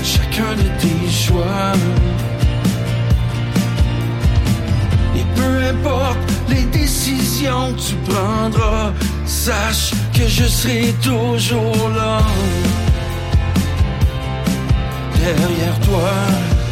chacun 0.04 0.54
de 0.56 0.68
tes 0.80 1.10
choix. 1.10 1.74
Peu 5.36 5.54
importe 5.70 6.18
les 6.50 6.64
décisions 6.64 7.74
que 7.74 7.82
tu 7.82 7.96
prendras, 8.12 8.94
sache 9.26 9.92
que 10.14 10.28
je 10.28 10.46
serai 10.46 10.94
toujours 11.02 11.90
là. 11.96 12.20
Derrière 15.16 15.80
toi. 15.82 16.63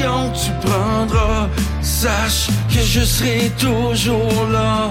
Tu 0.00 0.50
prendras, 0.66 1.48
sache 1.80 2.48
que 2.68 2.80
je 2.80 3.00
serai 3.00 3.50
toujours 3.58 4.48
là, 4.50 4.90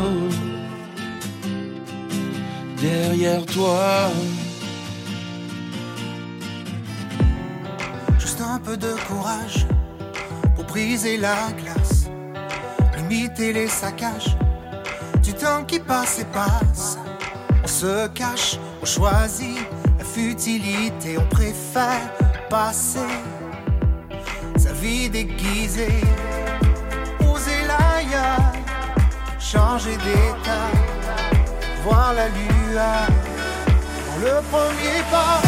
derrière 2.80 3.45
toi. 3.45 4.10
Juste 8.18 8.41
un 8.41 8.60
peu 8.60 8.78
de 8.78 8.93
courage 9.08 9.68
pour 10.56 10.66
briser 10.66 11.18
la 11.18 11.51
glace, 11.62 12.06
limiter 12.97 13.51
les 13.51 13.68
saccages 13.68 14.38
du 15.22 15.34
temps 15.34 15.66
qui 15.68 15.80
passe 15.80 16.20
et 16.20 16.26
passe. 16.26 16.97
On 17.64 17.68
se 17.68 18.08
cache, 18.08 18.58
on 18.82 18.86
choisit 18.86 19.58
la 19.97 20.06
futilité, 20.06 21.18
on 21.18 21.28
préfère 21.28 22.10
passer 22.49 22.99
vie 24.84 25.09
déguisée, 25.09 26.01
oser 27.31 27.61
l'ailleurs, 27.69 28.51
changer 29.39 29.95
d'état, 30.05 30.67
voir 31.84 32.13
la 32.13 32.27
lueur. 32.27 33.07
Le 34.25 34.36
premier 34.51 34.99
pas, 35.09 35.41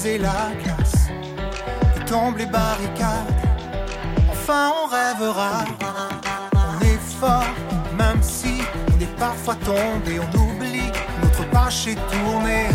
briser 0.00 0.18
la 0.18 0.50
glace. 0.62 1.08
Et 1.96 2.04
tombe 2.04 2.38
les 2.38 2.46
barricades. 2.46 3.34
Enfin 4.30 4.72
on 4.82 4.86
rêvera. 4.88 5.64
On 6.54 6.84
est 6.84 7.00
fort, 7.20 7.44
même 7.98 8.22
si 8.22 8.62
on 8.94 9.00
est 9.00 9.16
parfois 9.18 9.56
tombé. 9.56 10.18
On 10.18 10.38
oublie 10.38 10.90
notre 11.22 11.44
page 11.50 11.88
est 11.88 11.98
tournée. 12.10 12.68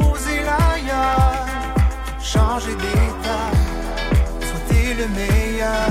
Oser 0.00 0.40
l'ailleurs, 0.48 1.46
changer 2.20 2.74
d'état, 2.74 3.48
souhaiter 4.46 4.94
le 4.94 5.08
meilleur. 5.08 5.88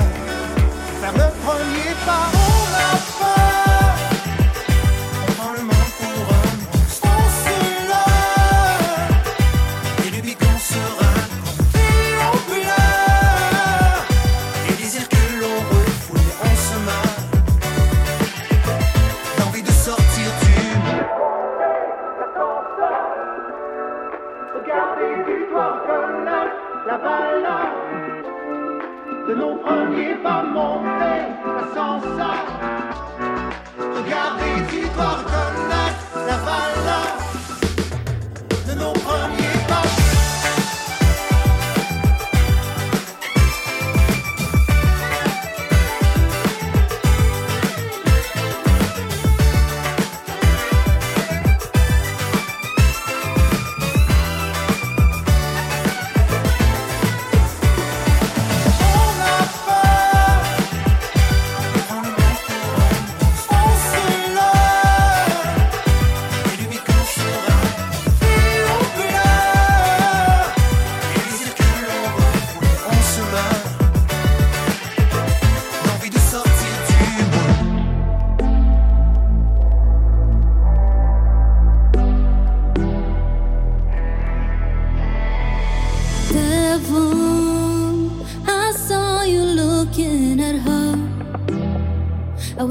Faire 1.00 1.14
le 1.14 1.28
premier 1.44 1.94
pas, 2.06 2.41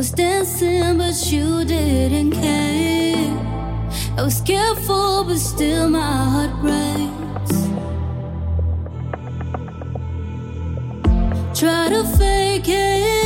was 0.02 0.10
dancing, 0.14 0.98
but 0.98 1.32
you 1.32 1.64
didn't 1.64 2.32
care. 2.32 3.38
I 4.18 4.24
was 4.24 4.42
careful, 4.42 5.24
but 5.26 5.38
still 5.38 5.92
my 5.92 6.02
heart 6.02 6.54
breaks. 6.60 7.56
Try 11.54 11.90
to 11.90 12.04
fake 12.18 12.68
it, 12.68 13.21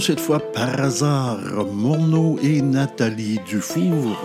Cette 0.00 0.20
fois 0.20 0.38
par 0.38 0.80
hasard 0.80 1.38
Morneau 1.72 2.38
et 2.40 2.62
Nathalie 2.62 3.40
Dufour. 3.46 4.16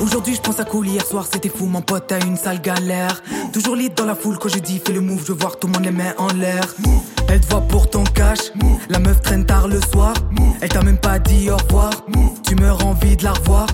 Aujourd'hui 0.00 0.34
je 0.34 0.40
pense 0.40 0.58
à 0.58 0.64
cool, 0.64 0.88
hier 0.88 1.04
soir 1.04 1.26
c'était 1.30 1.50
fou, 1.50 1.66
mon 1.66 1.82
pote 1.82 2.10
a 2.10 2.18
une 2.24 2.36
sale 2.36 2.60
galère. 2.60 3.22
Toujours 3.52 3.76
lit 3.76 3.90
dans 3.90 4.06
la 4.06 4.14
foule 4.14 4.38
quand 4.38 4.48
je 4.48 4.58
dis 4.58 4.80
fais 4.84 4.92
le 4.92 5.00
move, 5.00 5.22
je 5.22 5.32
veux 5.32 5.38
voir 5.38 5.58
tout 5.58 5.68
le 5.68 5.74
monde 5.74 5.84
les 5.84 5.92
en 6.18 6.28
l'air. 6.28 6.74
Elle 7.28 7.40
te 7.40 7.46
voit 7.46 7.60
pour 7.60 7.88
ton 7.90 8.04
cash, 8.04 8.38
la 8.88 8.98
meuf 8.98 9.20
traîne 9.20 9.44
tard 9.44 9.68
le 9.68 9.80
soir. 9.92 10.14
Elle 10.60 10.70
t'a 10.70 10.82
même 10.82 10.98
pas 10.98 11.18
dit 11.18 11.50
au 11.50 11.56
revoir, 11.56 11.90
tu 12.42 12.56
meurs 12.56 12.84
envie 12.84 13.16
de 13.16 13.24
la 13.24 13.32
revoir. 13.32 13.66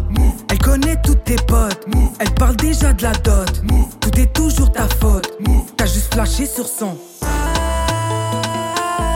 Elle 0.50 0.58
connaît 0.58 1.00
tous 1.02 1.14
tes 1.14 1.36
potes, 1.36 1.86
elle 2.18 2.34
parle 2.34 2.56
déjà 2.56 2.92
de 2.92 3.02
la 3.04 3.12
dot. 3.12 3.62
Tout 4.00 4.20
est 4.20 4.32
toujours 4.34 4.72
ta 4.72 4.88
faute, 4.88 5.32
t'as 5.76 5.86
juste 5.86 6.12
flashé 6.12 6.46
sur 6.46 6.66
son 6.66 6.98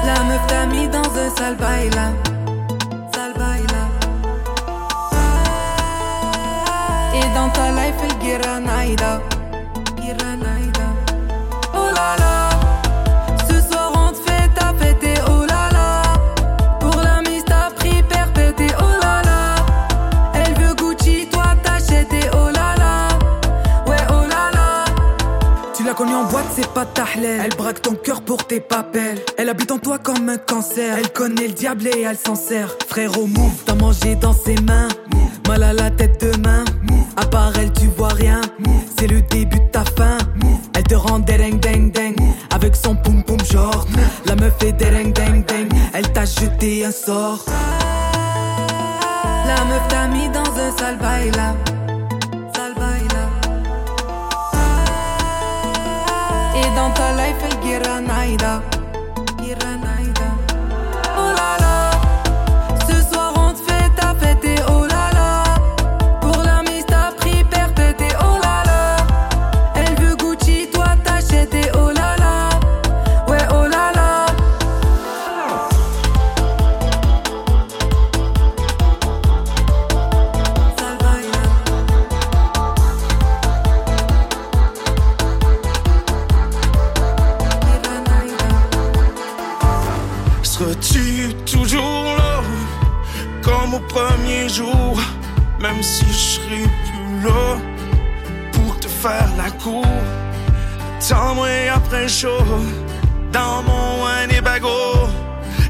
La 0.07 0.23
meuf 0.23 0.47
t'a 0.47 0.67
mis 0.67 0.87
dans 0.87 1.11
un 1.25 1.31
sale 1.37 1.57
bail 1.57 1.91
là 1.91 2.13
Sale 3.13 3.35
bail 3.37 3.65
là 3.75 3.85
Et 7.15 7.35
dans 7.35 7.51
ta 7.51 7.71
life, 7.73 7.97
elle 8.05 8.17
Giranaida. 8.23 9.21
Giranaida. 10.01 10.47
Oh 10.47 10.56
L'as 25.97 26.05
connue 26.05 26.15
en 26.15 26.25
boîte, 26.25 26.49
c'est 26.55 26.69
pas 26.75 26.85
ta. 26.85 27.05
Elle 27.17 27.57
braque 27.57 27.81
ton 27.81 27.95
cœur 27.95 28.21
pour 28.21 28.47
tes 28.47 28.61
papels. 28.61 29.19
Elle 29.39 29.49
habite 29.49 29.71
en 29.71 29.79
toi 29.79 29.99
comme 29.99 30.29
un 30.29 30.37
cancer. 30.37 30.95
Elle 30.99 31.11
connaît 31.11 31.47
le 31.47 31.55
diable 31.55 31.87
et 31.87 32.03
elle 32.03 32.19
s'en 32.19 32.35
sert. 32.35 32.77
Frérot, 32.87 33.27
move, 33.27 33.65
t'as 33.65 33.75
mangé 33.77 34.15
dans 34.15 34.35
ses 34.35 34.57
mains. 34.57 34.89
Mal 35.49 35.63
à 35.63 35.73
la 35.73 35.91
tête 35.91 36.21
demain. 36.21 36.67
À 37.17 37.25
part 37.25 37.53
elle, 37.59 37.73
tu 37.73 37.87
vois 37.97 38.09
rien. 38.09 38.43
C'est 38.99 39.07
le 39.07 39.23
début 39.23 39.59
de 39.59 39.71
ta 39.73 39.85
fin. 39.85 40.19
Elle 40.75 40.83
te 40.83 40.95
rend 40.95 41.21
dereng 41.21 41.59
deng 41.59 41.91
deng. 41.91 42.15
Avec 42.55 42.77
son 42.77 42.95
poum 42.95 43.23
poum 43.23 43.41
genre. 43.51 43.87
La 44.27 44.37
meuf 44.37 44.63
est 44.63 44.73
dereng 44.73 45.15
deng 45.15 45.45
deng. 45.47 45.69
Elle 45.95 46.13
t'a 46.13 46.27
jeté 46.27 46.85
un 46.85 46.93
sort. 46.93 47.43
La 49.47 49.65
meuf 49.65 49.89
t'a 49.89 50.09
mis 50.09 50.29
dans 50.29 50.41
un 50.41 50.77
sale 50.77 50.99
bail. 50.99 51.33
Dans 56.77 56.91
ta 56.91 57.13
life, 57.13 57.43
elle 57.43 57.63
Giranaida. 57.63 58.63
Giranaida. 58.63 58.76
La 99.37 99.51
cour? 99.63 99.87
Attends-moi 100.99 101.71
après 101.75 102.09
chaud, 102.09 102.45
dans 103.33 103.63
mon 103.63 104.05
Winnebago, 104.05 105.09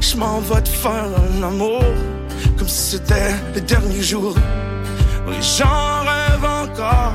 je 0.01 0.15
m'en 0.17 0.39
vais 0.39 0.61
te 0.61 0.69
faire 0.69 1.09
amour, 1.43 1.83
comme 2.57 2.67
si 2.67 2.97
c'était 2.97 3.35
le 3.53 3.61
dernier 3.61 4.01
jour. 4.01 4.33
Oui, 5.27 5.35
j'en 5.41 6.01
rêve 6.11 6.45
encore, 6.63 7.13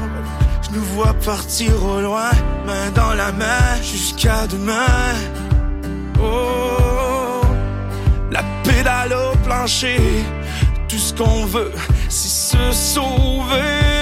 je 0.63 0.77
nous 0.77 0.85
vois 0.95 1.15
partir 1.25 1.73
au 1.85 2.01
loin, 2.01 2.31
main 2.67 2.91
dans 2.95 3.15
la 3.15 3.33
main, 3.33 3.81
jusqu'à 3.83 4.47
demain. 4.47 5.15
Oh, 6.23 7.41
la 8.31 8.43
pédale 8.63 9.15
au 9.15 9.37
plancher. 9.45 10.01
Tout 10.89 10.99
ce 10.99 11.15
qu'on 11.15 11.47
veut, 11.47 11.73
c'est 12.11 12.57
se 12.57 12.73
sauver. 12.73 14.02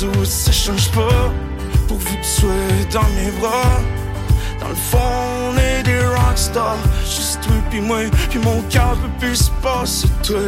Ça 0.00 0.50
change 0.50 0.90
pas, 0.92 1.30
pourvu 1.86 2.06
que 2.06 2.22
tu 2.22 2.40
sois 2.40 2.48
dans 2.90 3.06
mes 3.16 3.30
bras. 3.38 3.82
Dans 4.58 4.68
le 4.70 4.74
fond, 4.74 4.98
on 5.50 5.58
est 5.58 5.82
des 5.82 6.00
rockstars, 6.06 6.78
juste 7.04 7.42
toi 7.42 7.52
puis 7.68 7.82
moi, 7.82 7.98
puis 8.30 8.38
mon 8.38 8.62
cœur 8.70 8.96
peut 8.96 9.26
plus 9.26 9.36
se 9.36 9.50
passer 9.62 10.08
toi. 10.22 10.38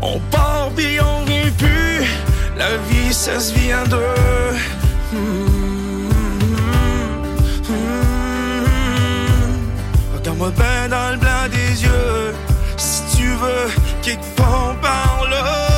On 0.00 0.18
part 0.32 0.70
puis 0.74 0.98
on 1.00 1.20
revient 1.20 1.52
plus, 1.56 2.04
la 2.58 2.76
vie 2.90 3.14
ça 3.14 3.38
se 3.38 3.54
vit 3.54 3.72
en 3.72 3.84
deux. 3.86 3.98
Regarde-moi 10.16 10.50
bien 10.50 10.88
dans 10.88 11.12
le 11.12 11.16
blanc 11.16 11.48
des 11.48 11.84
yeux, 11.84 12.34
si 12.76 13.02
tu 13.16 13.28
veux, 13.28 13.70
quelque 14.02 14.36
part 14.36 14.76
par 14.80 15.28
là. 15.30 15.71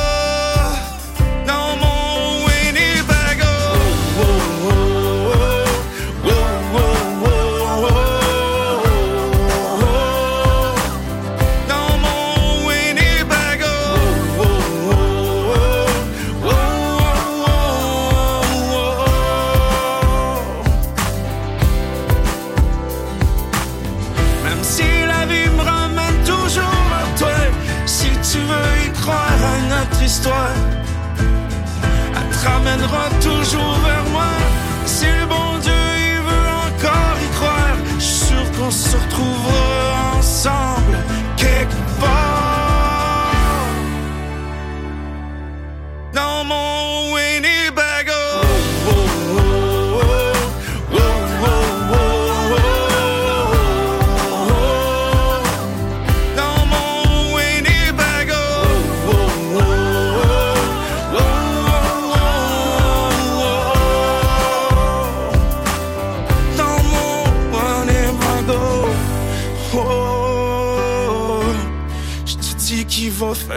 Ramènera 32.45 33.09
toujours 33.21 33.75
vers 33.83 34.04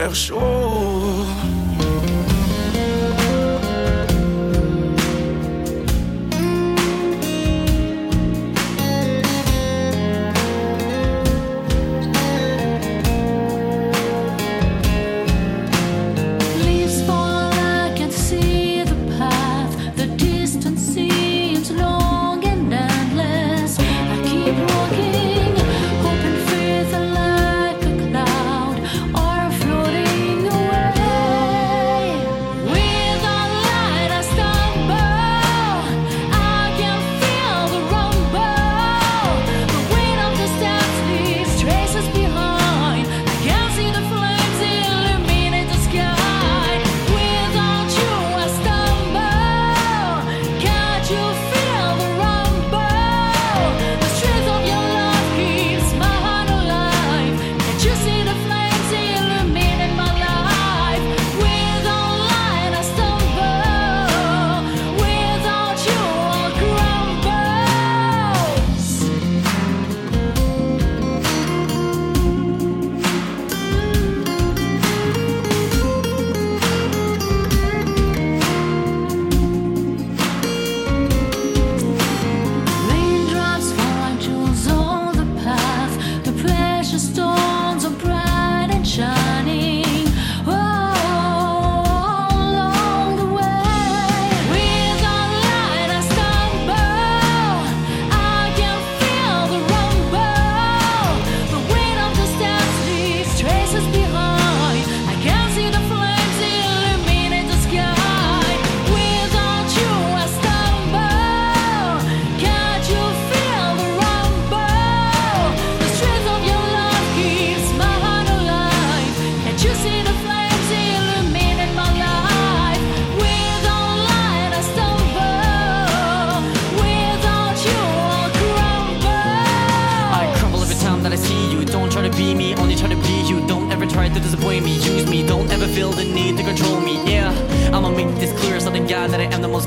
faire 0.09 0.15
chaud. 0.15 0.98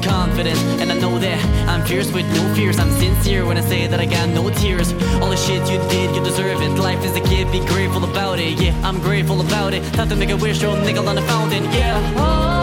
Confident, 0.01 0.57
and 0.81 0.91
I 0.91 0.97
know 0.99 1.17
that 1.19 1.39
I'm 1.69 1.85
fierce 1.85 2.11
with 2.11 2.25
no 2.33 2.53
fears. 2.55 2.79
I'm 2.79 2.91
sincere 2.91 3.45
when 3.45 3.57
I 3.57 3.61
say 3.61 3.87
that 3.87 3.99
I 3.99 4.05
got 4.05 4.29
no 4.29 4.49
tears. 4.49 4.93
All 5.21 5.29
the 5.29 5.37
shit 5.37 5.61
you 5.69 5.77
did, 5.89 6.15
you 6.15 6.23
deserve 6.23 6.61
it. 6.61 6.69
Life 6.69 7.03
is 7.05 7.15
a 7.15 7.21
gift, 7.21 7.51
be 7.51 7.59
grateful 7.65 8.03
about 8.03 8.39
it. 8.39 8.59
Yeah, 8.59 8.79
I'm 8.83 8.99
grateful 8.99 9.41
about 9.41 9.73
it. 9.73 9.83
Have 9.95 10.09
to 10.09 10.15
make 10.15 10.29
a 10.29 10.37
wish, 10.37 10.59
throw 10.59 10.73
a 10.73 10.81
nickel 10.83 11.07
on 11.07 11.15
the 11.15 11.21
fountain. 11.23 11.63
Yeah. 11.65 11.97
All 12.17 12.60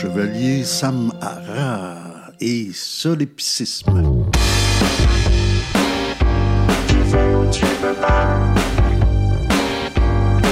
Chevalier, 0.00 0.62
Sam 0.62 1.12
Hara 1.20 1.96
et 2.40 2.68
Solipsisme. 2.72 4.26
Tu 6.86 6.94
veux 6.94 7.36
ou 7.36 7.50
tu 7.50 7.64
veux 7.82 7.94
pas? 8.00 8.38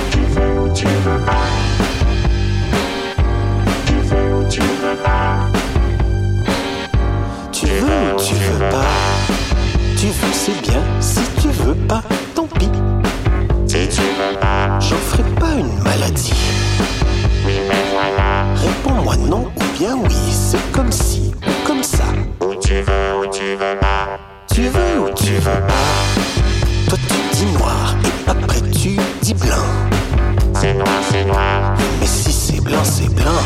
Tu 0.02 0.18
veux 0.18 0.72
c'est 10.32 10.60
bien, 10.62 10.82
si 11.00 11.20
tu 11.40 11.48
veux 11.48 11.74
pas, 11.86 12.02
tant 12.34 12.48
pis. 12.58 12.68
Si 13.68 13.88
tu 13.88 14.00
veux 14.00 14.40
pas, 14.40 14.80
j'en 14.80 14.96
ferai 14.96 15.22
pas 15.38 15.54
une 15.54 15.82
maladie. 15.84 16.32
Réponds-moi 18.66 19.16
non 19.16 19.44
ou 19.56 19.78
bien 19.78 19.96
oui, 19.96 20.14
c'est 20.30 20.72
comme 20.72 20.90
si 20.90 21.32
ou 21.46 21.66
comme 21.66 21.82
ça. 21.82 22.04
Ou 22.40 22.54
tu 22.56 22.74
veux 22.74 23.18
ou 23.20 23.26
tu 23.30 23.54
veux 23.54 23.78
pas. 23.80 24.18
Tu 24.52 24.62
veux 24.62 25.00
ou 25.00 25.10
tu 25.14 25.34
veux 25.34 25.60
pas. 25.66 26.88
Toi 26.88 26.98
tu 27.08 27.36
dis 27.36 27.46
noir 27.52 27.94
et 28.04 28.30
après 28.30 28.60
tu 28.72 28.96
dis 29.22 29.34
blanc. 29.34 29.68
C'est 30.54 30.74
noir, 30.74 30.88
c'est 31.10 31.24
noir. 31.24 31.74
Mais 32.00 32.06
si 32.06 32.32
c'est 32.32 32.60
blanc, 32.60 32.82
c'est 32.82 33.12
blanc. 33.14 33.42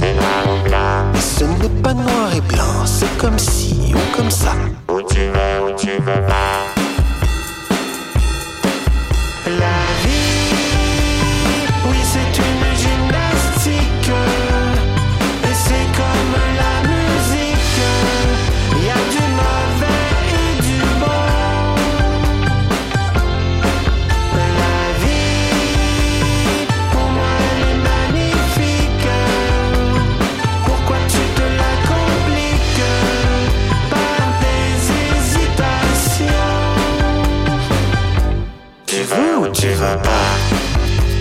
C'est 0.00 0.14
noir 0.14 0.42
ou 0.46 0.68
blanc. 0.68 1.12
Mais 1.12 1.20
ce 1.20 1.44
n'est 1.44 1.82
pas 1.82 1.94
noir 1.94 2.34
et 2.36 2.40
blanc, 2.40 2.84
c'est 2.84 3.18
comme 3.18 3.38
si 3.38 3.94
ou 3.94 4.16
comme 4.16 4.30
ça. 4.30 4.54
Où 4.90 5.02
tu 5.02 5.20
veux 5.20 5.66
ou 5.66 5.76
tu 5.76 5.90
veux 6.00 6.26
pas. 6.26 6.85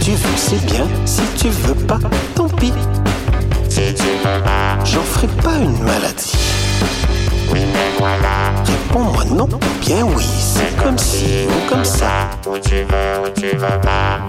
Tu 0.01 0.11
veux, 0.11 0.37
c'est 0.37 0.65
bien. 0.65 0.87
Si 1.05 1.21
tu 1.37 1.49
veux 1.49 1.73
pas, 1.73 1.99
tant 2.35 2.47
pis. 2.47 2.73
Si 3.69 3.93
tu 3.93 4.03
veux 4.03 4.41
pas, 4.43 4.83
j'en 4.83 5.01
ferai 5.01 5.27
pas 5.43 5.55
une 5.55 5.81
maladie. 5.83 6.37
Oui, 7.51 7.61
mais 7.73 7.91
voilà. 7.97 8.53
Réponds-moi 8.65 9.25
non 9.25 9.45
ou 9.45 9.85
bien 9.85 10.03
oui. 10.03 10.25
C'est 10.39 10.75
comme 10.83 10.97
si 10.97 11.47
ou 11.47 11.69
comme 11.69 11.85
ça. 11.85 12.29
Où 12.47 12.57
tu 12.59 13.47
veux 13.55 13.79
pas. 13.81 14.19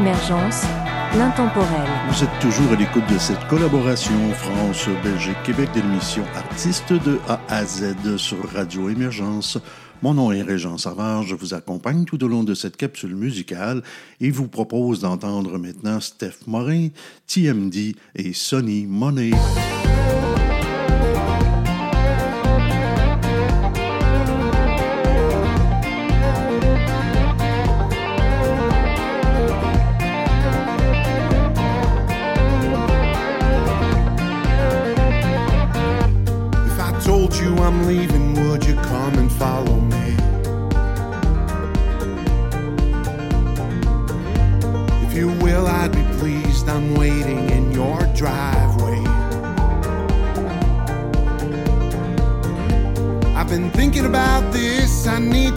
Émergence, 0.00 0.62
l'intemporel. 1.14 1.86
Vous 2.08 2.24
êtes 2.24 2.38
toujours 2.40 2.72
à 2.72 2.76
l'écoute 2.76 3.06
de 3.12 3.18
cette 3.18 3.46
collaboration 3.48 4.32
France-Belgique-Québec 4.32 5.68
de 5.74 5.82
l'émission 5.82 6.24
Artistes 6.34 6.94
de 6.94 7.18
A 7.28 7.38
à 7.50 7.66
Z 7.66 8.16
sur 8.16 8.50
Radio 8.50 8.88
Émergence. 8.88 9.58
Mon 10.00 10.14
nom 10.14 10.32
est 10.32 10.40
Régent 10.40 10.78
Savard, 10.78 11.24
je 11.24 11.34
vous 11.34 11.52
accompagne 11.52 12.06
tout 12.06 12.24
au 12.24 12.28
long 12.28 12.44
de 12.44 12.54
cette 12.54 12.78
capsule 12.78 13.14
musicale 13.14 13.82
et 14.22 14.30
vous 14.30 14.48
propose 14.48 15.00
d'entendre 15.00 15.58
maintenant 15.58 16.00
Steph 16.00 16.46
Morin, 16.46 16.88
TMD 17.26 17.94
et 18.14 18.32
Sonny 18.32 18.86
Money. 18.86 19.32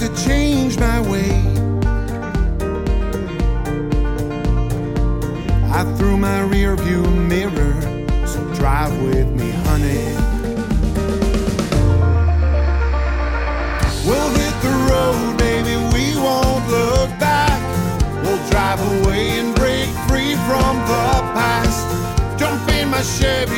To 0.03 0.25
change 0.25 0.77
my 0.77 0.99
way. 0.99 1.31
I 5.71 5.81
threw 5.97 6.17
my 6.17 6.41
rear 6.41 6.75
view 6.75 7.03
mirror, 7.03 7.75
so 8.27 8.39
drive 8.53 8.93
with 9.01 9.29
me, 9.39 9.51
honey. 9.67 10.03
We'll 14.05 14.31
hit 14.41 14.55
the 14.67 14.75
road, 14.89 15.37
baby, 15.37 15.75
we 15.95 16.05
won't 16.17 16.67
look 16.67 17.09
back. 17.17 17.61
We'll 18.23 18.43
drive 18.49 18.81
away 18.81 19.39
and 19.39 19.55
break 19.55 19.87
free 20.09 20.35
from 20.47 20.73
the 20.91 21.07
past. 21.37 21.85
Jump 22.37 22.67
in 22.77 22.89
my 22.89 23.01
Chevy 23.03 23.52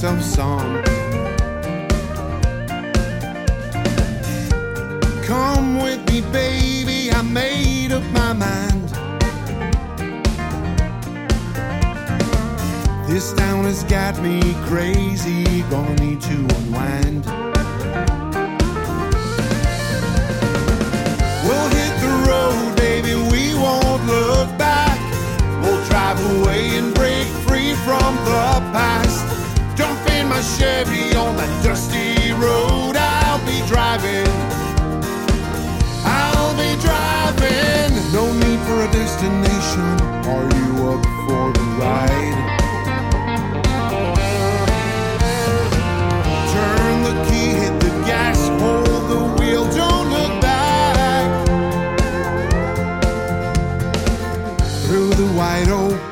myself 0.00 0.22
some. 0.22 0.82
Come 5.24 5.82
with 5.82 6.06
me, 6.08 6.20
baby, 6.32 7.10
I 7.10 7.22
made 7.22 7.90
up 7.90 8.04
my 8.12 8.32
mind. 8.32 8.88
This 13.08 13.32
town 13.32 13.64
has 13.64 13.82
got 13.84 14.22
me 14.22 14.54
crazy, 14.66 15.62
gonna 15.62 15.96
need 15.96 16.20
to 16.20 16.36
unwind. 16.58 17.24
We'll 21.44 21.68
hit 21.78 21.94
the 22.06 22.14
road, 22.28 22.76
baby, 22.76 23.14
we 23.32 23.54
won't 23.54 24.06
look 24.06 24.48
back. 24.58 25.00
We'll 25.60 25.84
drive 25.86 26.20
away 26.36 26.78
and 26.78 26.94
break 26.94 27.26
free 27.48 27.74
from 27.84 28.14
the 28.24 28.62
past. 28.72 29.27
My 30.38 30.44
Chevy 30.44 31.16
on 31.16 31.34
that 31.34 31.64
dusty 31.64 32.30
road. 32.34 32.94
I'll 32.94 33.44
be 33.44 33.58
driving. 33.66 34.30
I'll 36.06 36.54
be 36.54 36.78
driving. 36.78 37.90
No 38.12 38.30
need 38.32 38.60
for 38.62 38.78
a 38.86 38.88
destination. 38.92 39.82
Are 40.30 40.46
you 40.54 40.94
up 40.94 41.02
for 41.26 41.50
the 41.58 41.66
ride? 41.82 42.38
Turn 46.54 46.96
the 47.02 47.14
key, 47.26 47.50
hit 47.58 47.74
the 47.80 47.90
gas, 48.06 48.38
hold 48.62 49.10
the 49.10 49.42
wheel, 49.42 49.64
don't 49.74 50.08
look 50.08 50.40
back. 50.40 51.26
Through 54.86 55.10
the 55.14 55.26
wide 55.36 55.68
open, 55.68 56.07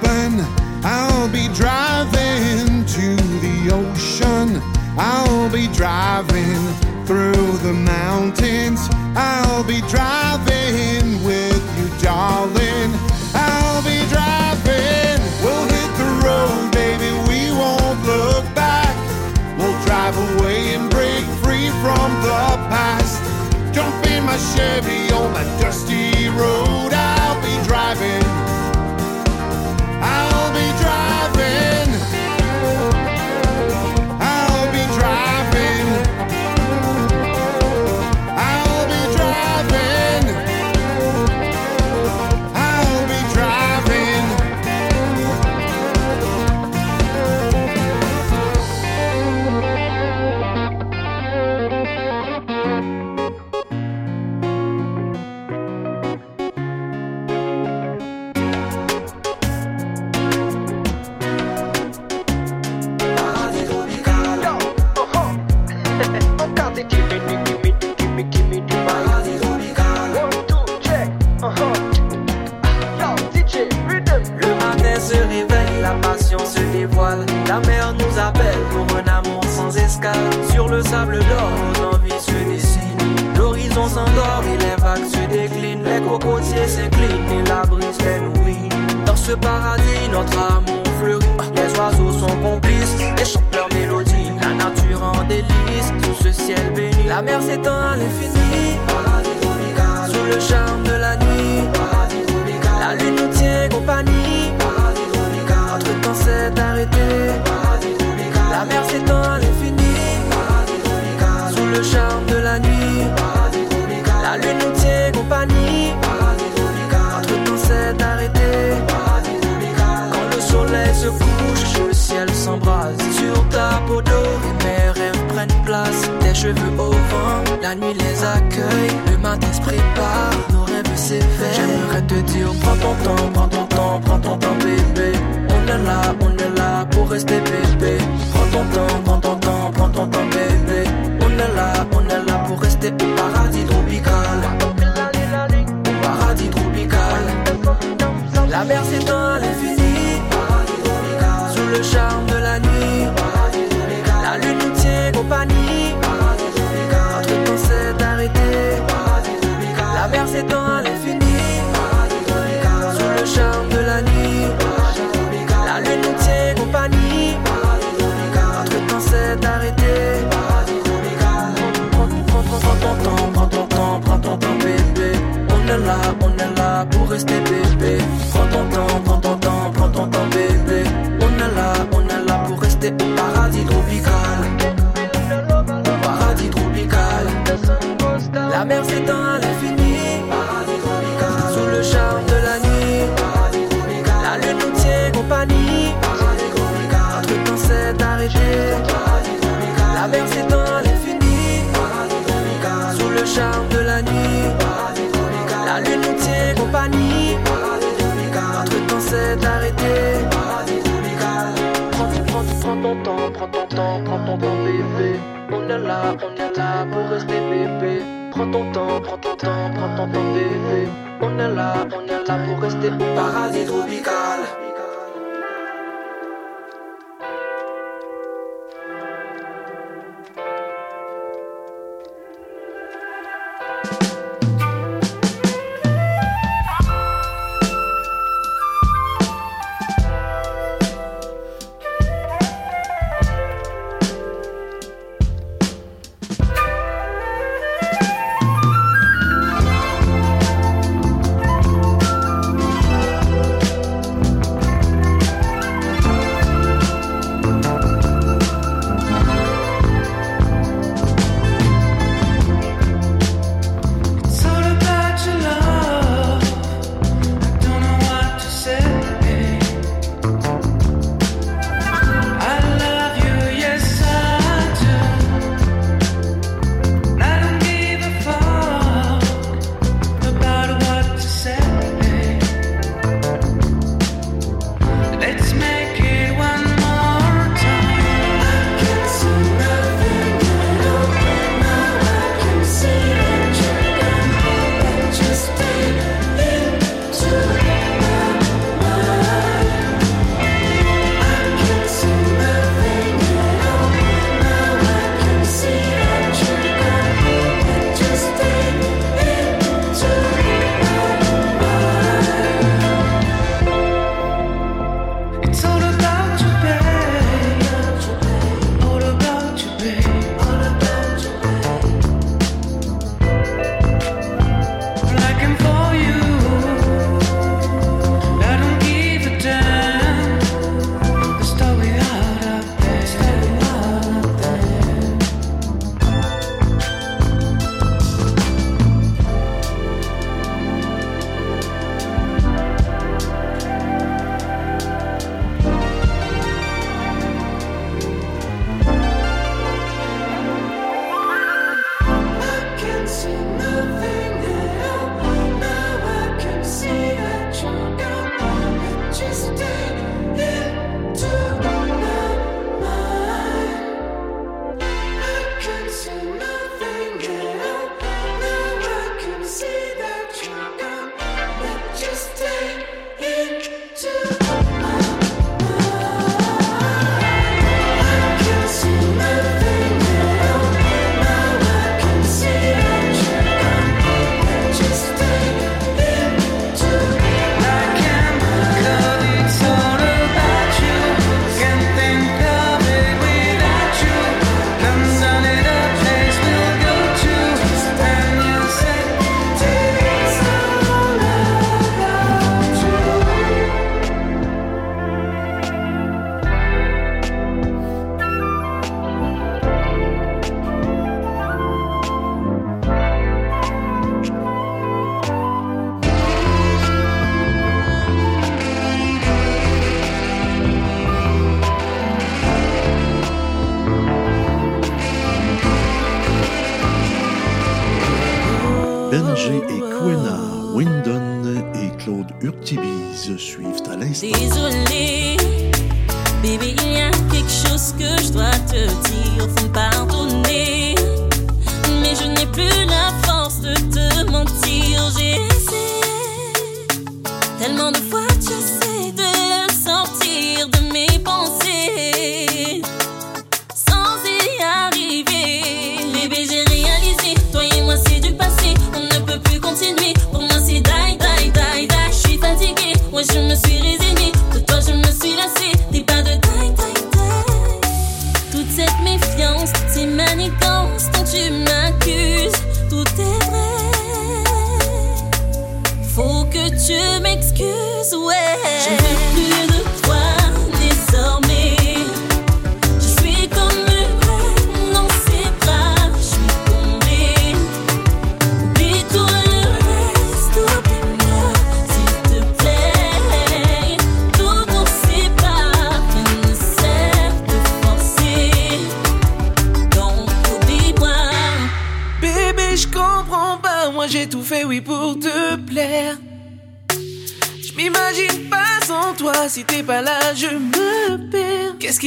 I'll 4.98 5.51
be 5.51 5.68
driving 5.68 6.56
through 7.05 7.59
the 7.59 7.73
mountains. 7.73 8.81
I'll 9.14 9.62
be 9.62 9.81
driving 9.82 11.23
with 11.23 11.62
you, 11.78 11.89
darling. 12.02 12.90
I'll 13.35 13.82
be 13.82 14.01
driving. 14.09 15.20
We'll 15.44 15.66
hit 15.68 15.90
the 16.01 16.10
road, 16.24 16.70
baby. 16.73 17.10
We 17.28 17.52
won't 17.52 18.02
look 18.06 18.44
back. 18.55 18.97
We'll 19.59 19.78
drive 19.85 20.16
away 20.16 20.74
and 20.74 20.90
break 20.90 21.24
free 21.44 21.68
from 21.82 22.10
the 22.23 22.56
past. 22.73 23.23
Jump 23.74 23.94
in 24.06 24.24
my 24.24 24.39
Chevy 24.39 25.12
oh, 25.12 25.24
on 25.24 25.35
that 25.35 25.60
dusty 25.60 26.28
road. 26.31 26.66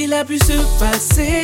Qu'il 0.10 0.16
a 0.16 0.26
pu 0.26 0.40
se 0.40 0.80
passer 0.80 1.44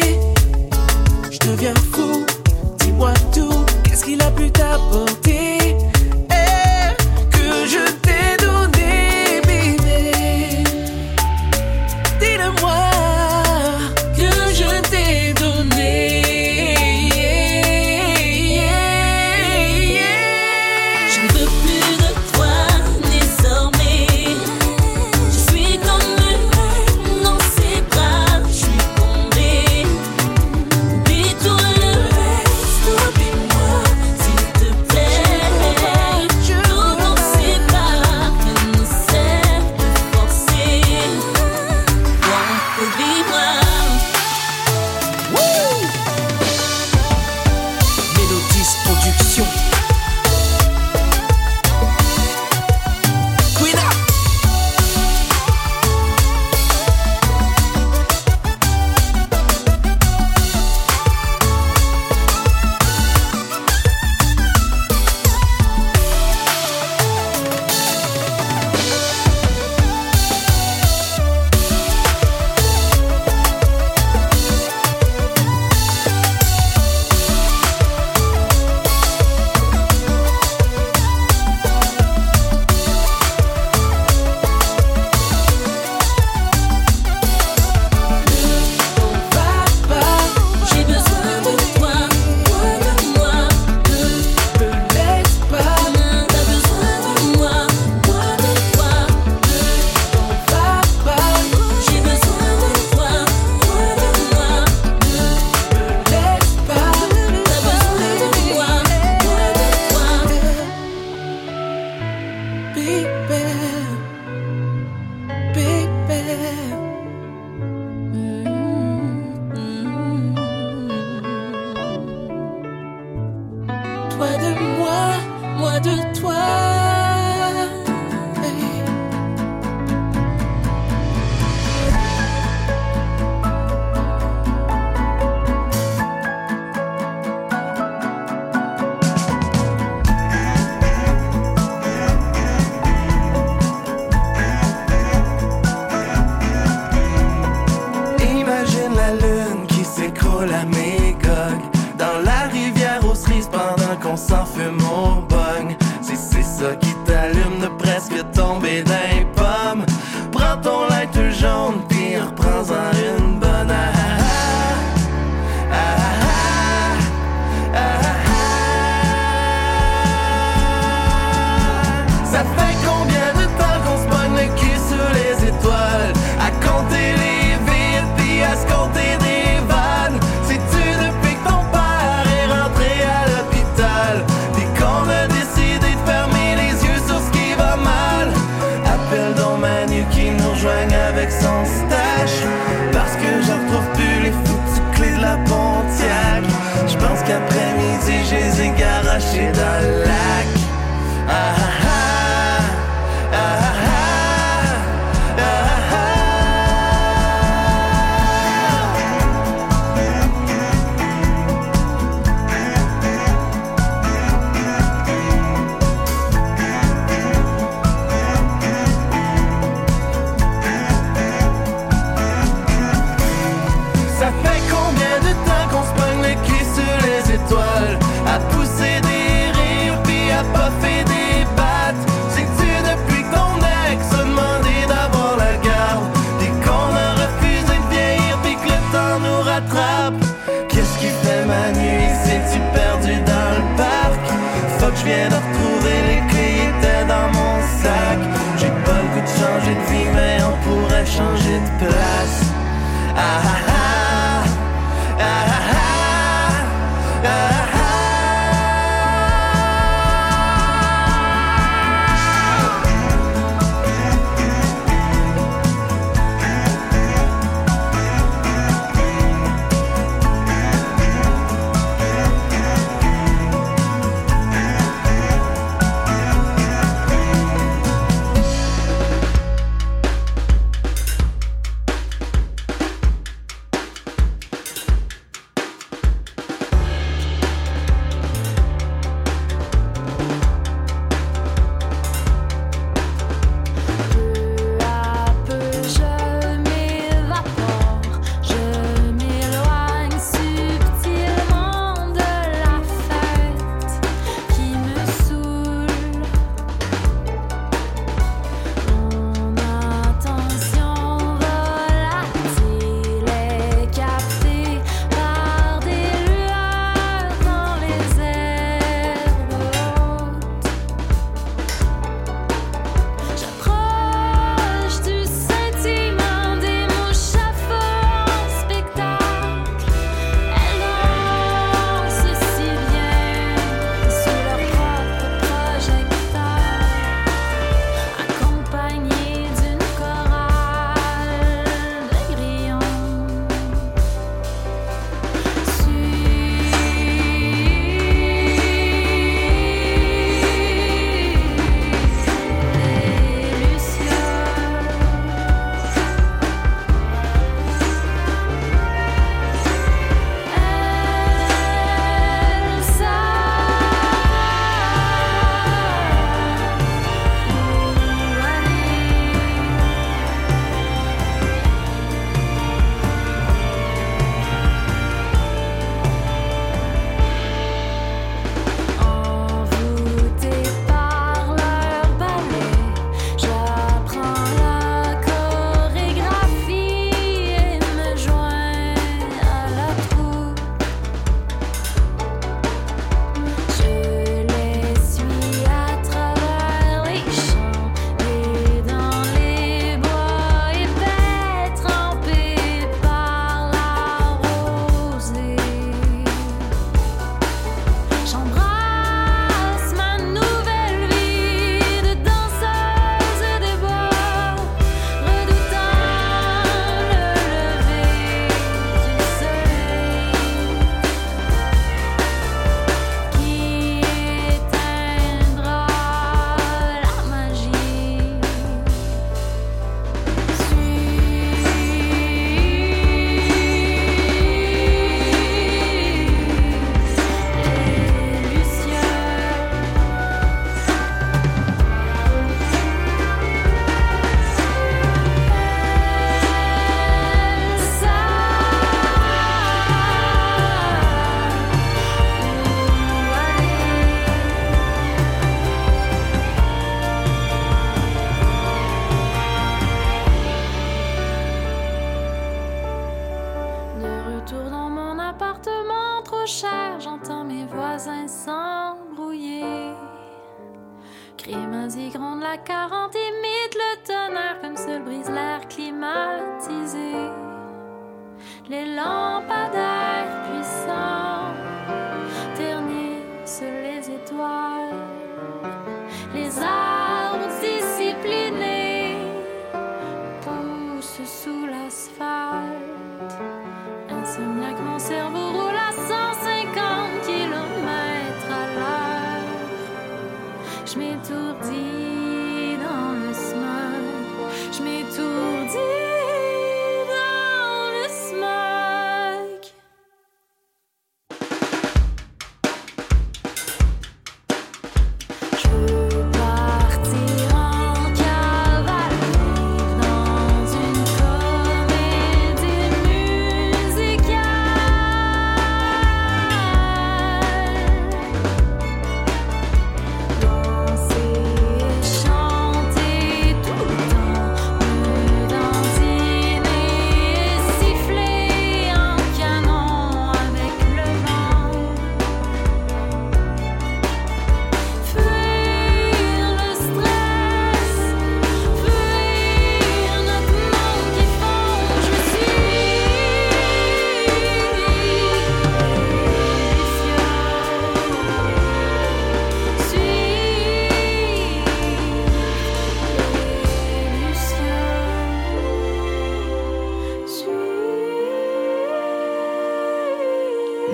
presque 158.45 158.53
tomber 158.53 158.84
dans 158.84 159.15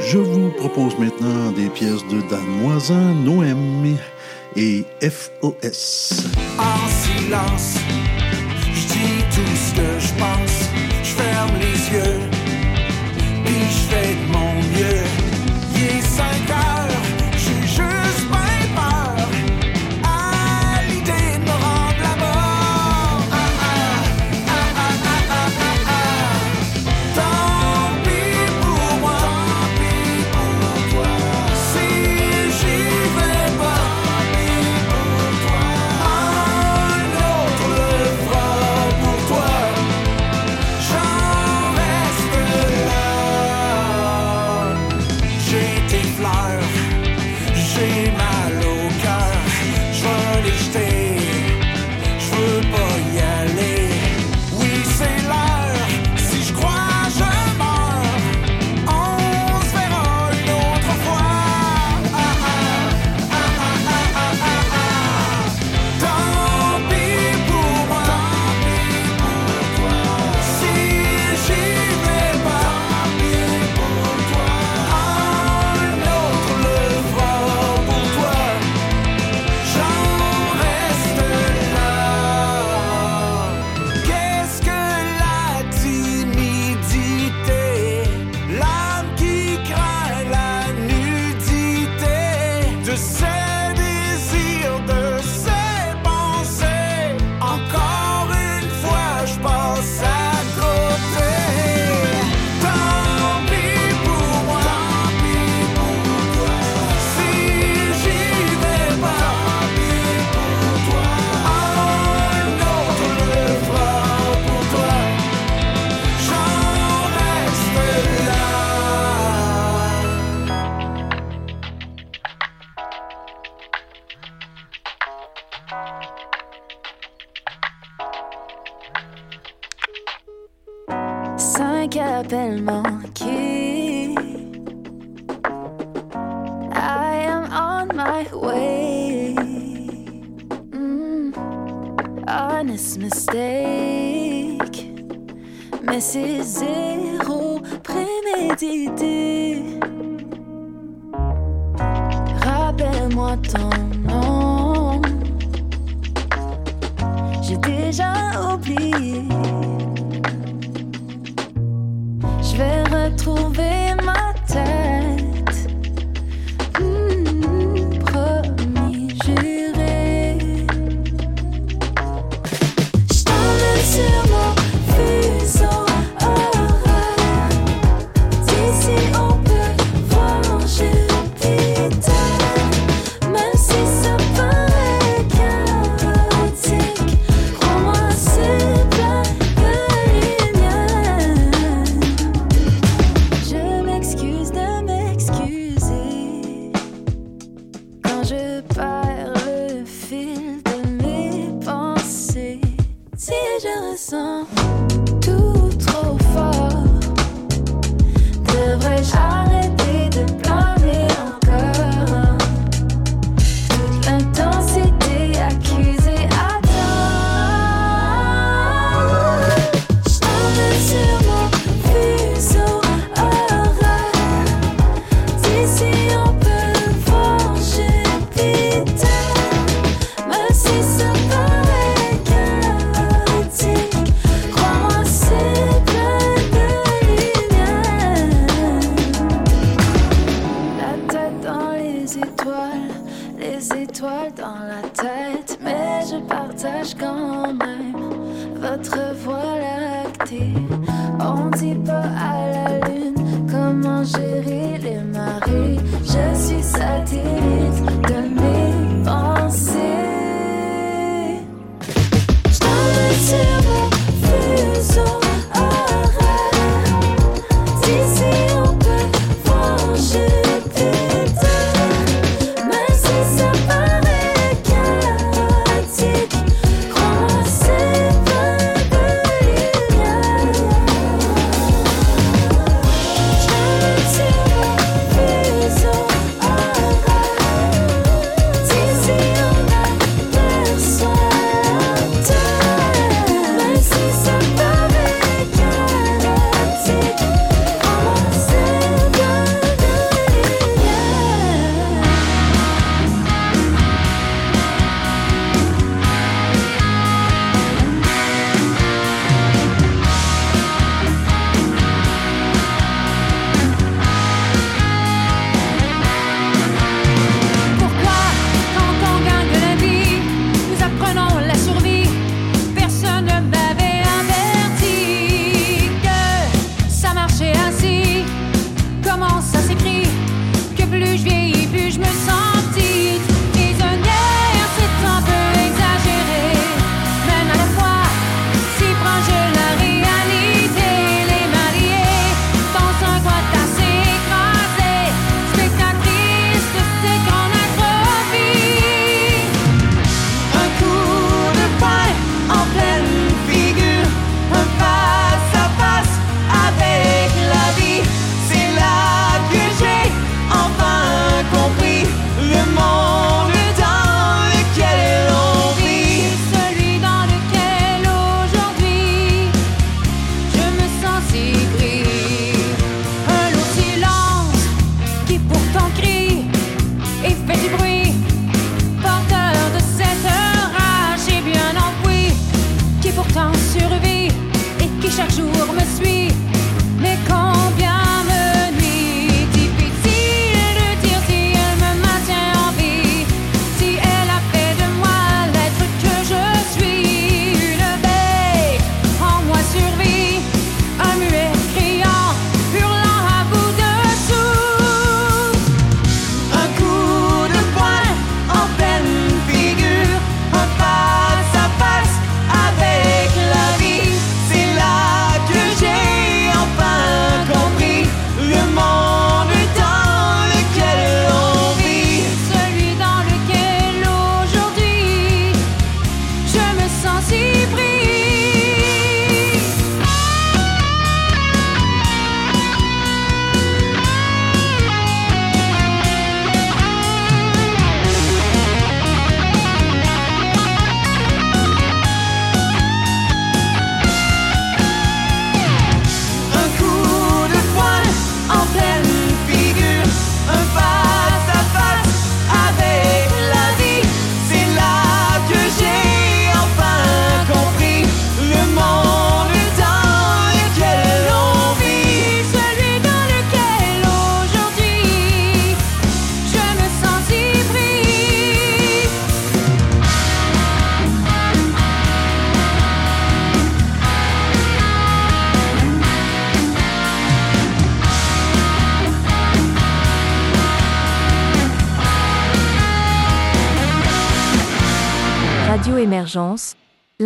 Je 0.07 0.17
vous 0.17 0.49
propose 0.49 0.97
maintenant 0.97 1.51
des 1.51 1.69
pièces 1.69 2.05
de 2.07 2.21
Dan 2.29 2.45
Moisin, 2.61 3.15
et 4.57 4.83
FOS. 5.01 6.27
En 6.57 6.87
silence, 6.89 7.77
je 8.73 8.87
dis 8.87 9.23
tout 9.33 9.55
ce 9.55 9.73
que 9.75 9.99
je 9.99 10.13
pense, 10.19 10.69
je 11.03 11.09
ferme 11.09 11.51
les 11.59 11.97
yeux. 11.97 12.10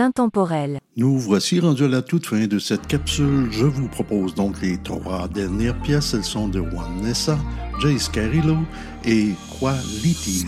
L'intemporel. 0.06 0.80
Nous 0.98 1.18
voici 1.18 1.60
rendus 1.60 1.86
à 1.86 1.88
la 1.88 2.04
toute 2.04 2.28
fin 2.28 2.46
de 2.46 2.60
cette 2.60 2.86
capsule. 2.86 3.48
Je 3.52 3.66
vous 3.66 3.88
propose 3.88 4.36
donc 4.36 4.62
les 4.62 4.78
trois 4.78 5.28
dernières 5.28 5.80
pièces. 5.82 6.14
Elles 6.14 6.24
sont 6.24 6.48
de 6.48 6.60
Vanessa, 6.60 7.38
Jace 7.80 8.08
Carillo 8.10 8.58
et 9.04 9.32
Quality. 9.60 10.46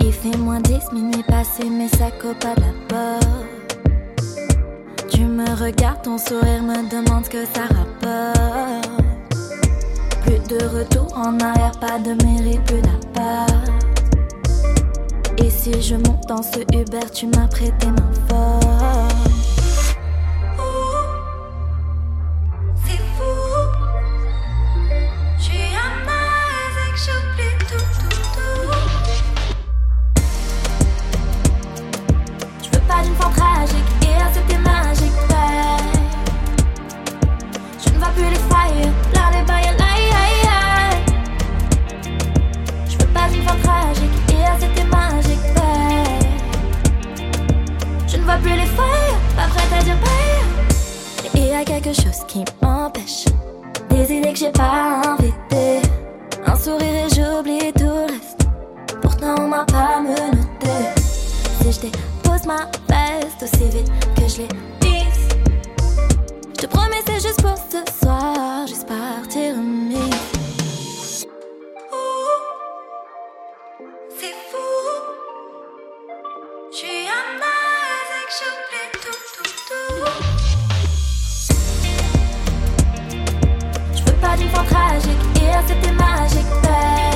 Il 0.00 0.12
fait 0.12 0.36
moins 0.36 0.60
10 0.60 0.92
minuit 0.92 1.22
passé, 1.28 1.62
mais 1.70 1.88
ça 1.88 2.10
cope 2.10 2.44
à 2.44 2.54
la 2.60 2.72
porte. 2.88 3.78
Tu 5.10 5.24
me 5.24 5.48
regardes, 5.64 6.02
ton 6.02 6.18
sourire 6.18 6.62
me 6.64 6.90
demande 6.90 7.24
ce 7.24 7.30
que 7.30 7.44
ça 7.54 7.66
rapporte. 7.66 8.90
Plus 10.24 10.40
de 10.48 10.64
retour 10.76 11.08
en 11.16 11.38
arrière, 11.38 11.78
pas 11.78 12.00
de 12.00 12.14
mérite, 12.24 12.64
plus 12.64 12.82
d'appart. 12.82 13.72
Et 15.38 15.50
si 15.50 15.80
je 15.82 15.94
monte 15.94 16.26
dans 16.28 16.42
ce 16.42 16.60
Uber, 16.74 17.10
tu 17.12 17.26
m'as 17.26 17.48
prêté 17.48 17.86
main 17.86 18.12
forte. 18.28 19.41
Plus 48.42 48.56
les 48.56 48.66
failles, 48.66 49.16
pas 49.36 49.46
prête 49.48 49.80
à 49.80 49.82
dire 49.82 49.96
bye. 49.96 51.32
Il 51.34 51.46
y 51.46 51.52
a 51.52 51.64
quelque 51.64 51.92
chose 51.92 52.24
qui 52.26 52.44
m'empêche. 52.62 53.24
Des 53.88 54.12
idées 54.12 54.32
que 54.32 54.38
j'ai 54.38 54.50
pas 54.50 55.02
invitées. 55.06 55.80
Un 56.46 56.56
sourire 56.56 57.06
et 57.06 57.08
j'oublie 57.14 57.72
tout 57.72 57.84
le 57.84 58.12
reste. 58.12 58.42
Pourtant 59.00 59.34
on 59.38 59.48
m'a 59.48 59.64
pas 59.64 60.00
menotté. 60.00 60.74
Si 61.62 61.72
je 61.72 61.80
dépose 61.80 62.46
ma 62.46 62.68
veste 62.88 63.42
aussi 63.42 63.64
vite 63.70 63.90
que 64.16 64.28
je 64.28 64.38
l'ai 64.38 64.48
mise. 64.82 65.28
Je 66.54 66.60
te 66.62 66.66
promets 66.66 67.02
c'est 67.06 67.20
juste 67.20 67.42
pour 67.42 67.56
ce 67.56 67.80
soir, 68.00 68.66
juste 68.66 68.86
partir 68.86 69.54
remise. 69.56 70.41
Je 78.34 78.38
veux 84.04 84.16
pas 84.22 84.36
d'une 84.38 84.48
fin 84.48 84.64
tragique, 84.64 85.18
hier 85.36 85.62
c'était 85.66 85.92
magique, 85.92 86.46
ouais. 86.64 87.10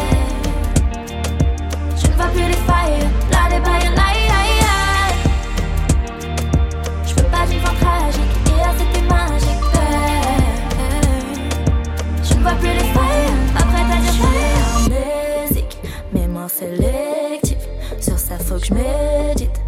Je 1.97 2.07
ne 2.07 2.13
vois 2.17 2.27
plus 2.27 2.43
les 2.43 2.53
failles, 2.53 3.09
là 3.31 3.49
les 3.51 3.61
bails, 3.61 3.89
aïe. 3.97 4.61
Je 7.07 7.15
veux 7.15 7.29
pas 7.31 7.47
d'une 7.47 7.61
fin 7.61 7.75
tragique, 7.81 8.35
hier 8.47 8.75
c'était 8.77 9.07
magique. 9.09 9.65
Je 12.25 12.35
ne 12.35 12.41
vois 12.43 12.57
plus 12.57 12.75
les 12.75 12.93
failles, 12.93 13.33
pas 13.55 13.65
prête 13.65 13.91
à 13.91 13.97
dire 14.03 14.17
bye. 14.21 14.93
amnésique, 15.41 15.79
mémoire 16.13 16.51
sélective. 16.51 17.57
Sur 18.03 18.19
ça 18.19 18.39
faut 18.39 18.59
que 18.59 18.67
je 18.67 18.75
médite. 18.75 19.63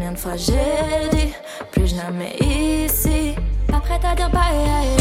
Combien 0.00 0.12
de 0.12 0.18
fois 0.18 0.34
j'ai 0.34 1.10
dit, 1.14 1.34
plus 1.72 1.94
jamais 1.94 2.34
ici. 2.40 3.34
Pas 3.66 3.80
prête 3.80 4.02
à 4.02 4.14
dire 4.14 4.30
bye. 4.30 4.40
aïe, 4.40 4.70
aïe. 4.80 4.96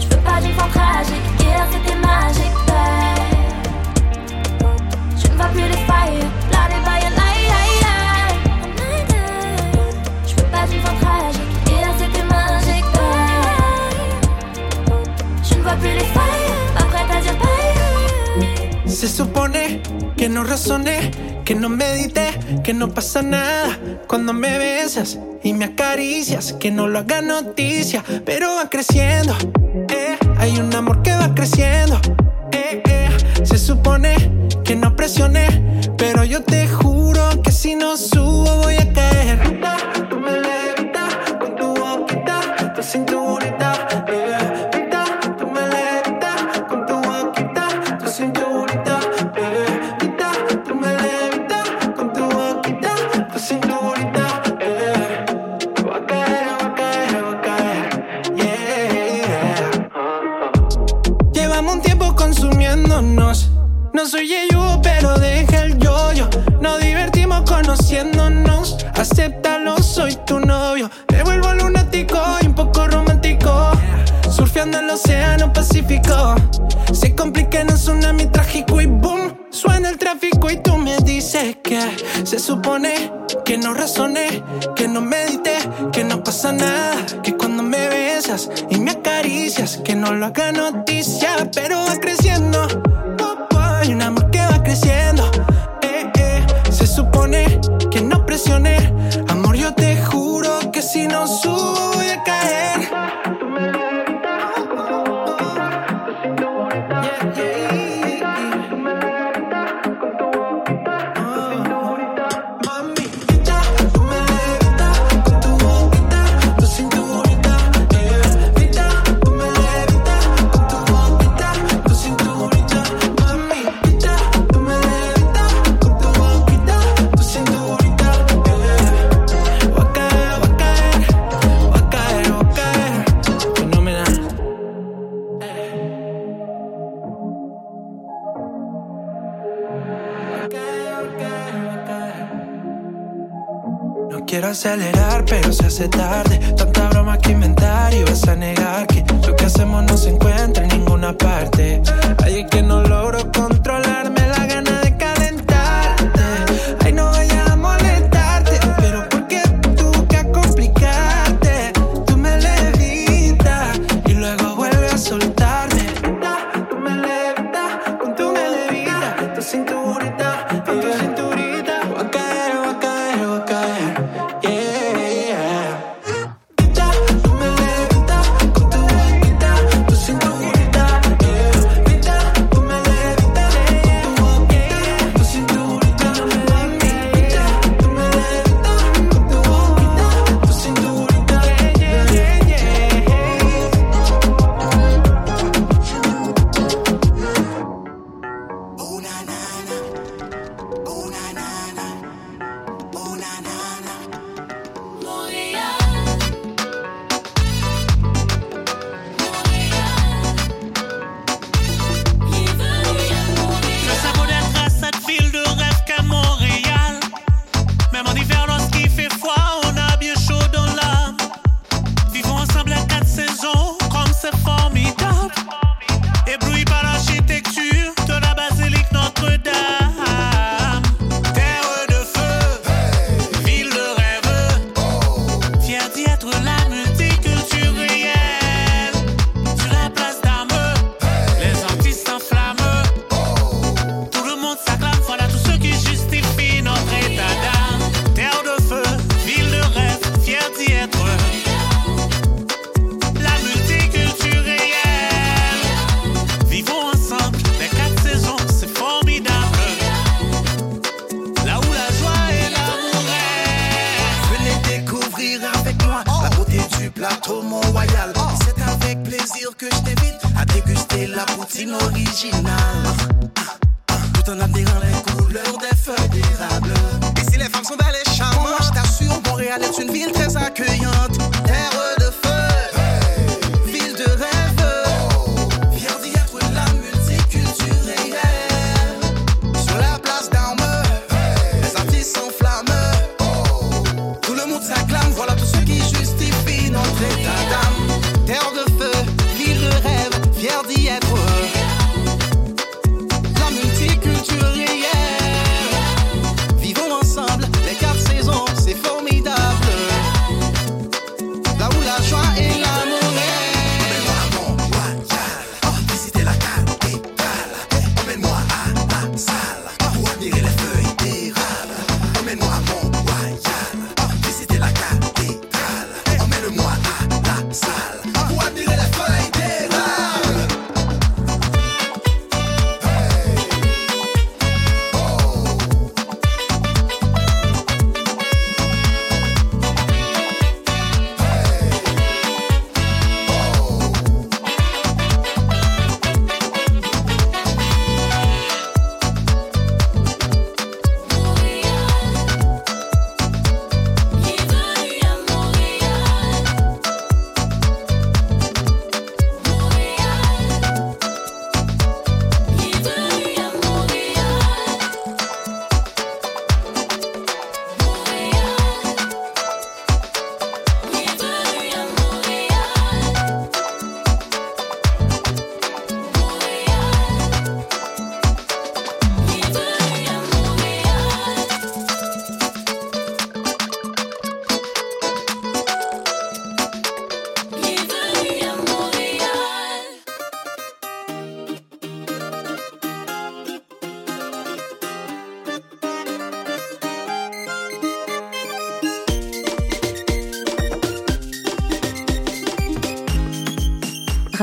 Je 0.00 0.06
veux 0.08 0.22
pas 0.22 0.40
d'une 0.40 0.54
fin 0.54 0.68
tragique, 0.68 1.20
hier 1.38 1.66
c'était 1.70 1.96
magique, 1.96 2.56
ouais. 2.68 3.05
Que 21.46 21.54
no 21.54 21.68
medité, 21.68 22.26
que 22.64 22.74
no 22.74 22.92
pasa 22.92 23.22
nada 23.22 23.78
cuando 24.08 24.32
me 24.32 24.58
besas 24.58 25.16
y 25.44 25.52
me 25.52 25.66
acaricias, 25.66 26.52
que 26.52 26.72
no 26.72 26.88
lo 26.88 26.98
haga 26.98 27.22
noticia, 27.22 28.02
pero 28.24 28.56
va 28.56 28.68
creciendo. 28.68 29.32
eh, 29.88 30.18
hay 30.38 30.58
un 30.58 30.74
amor 30.74 31.02
que 31.02 31.12
va 31.12 31.32
creciendo. 31.36 32.00
eh, 32.50 32.82
eh, 32.84 33.08
se 33.44 33.58
supone 33.58 34.16
que 34.64 34.74
no 34.74 34.96
presioné, 34.96 35.46
pero 35.96 36.24
yo 36.24 36.42
te 36.42 36.66
juro 36.66 37.40
que 37.42 37.52
si 37.52 37.76
no 37.76 37.96
subo 37.96 38.35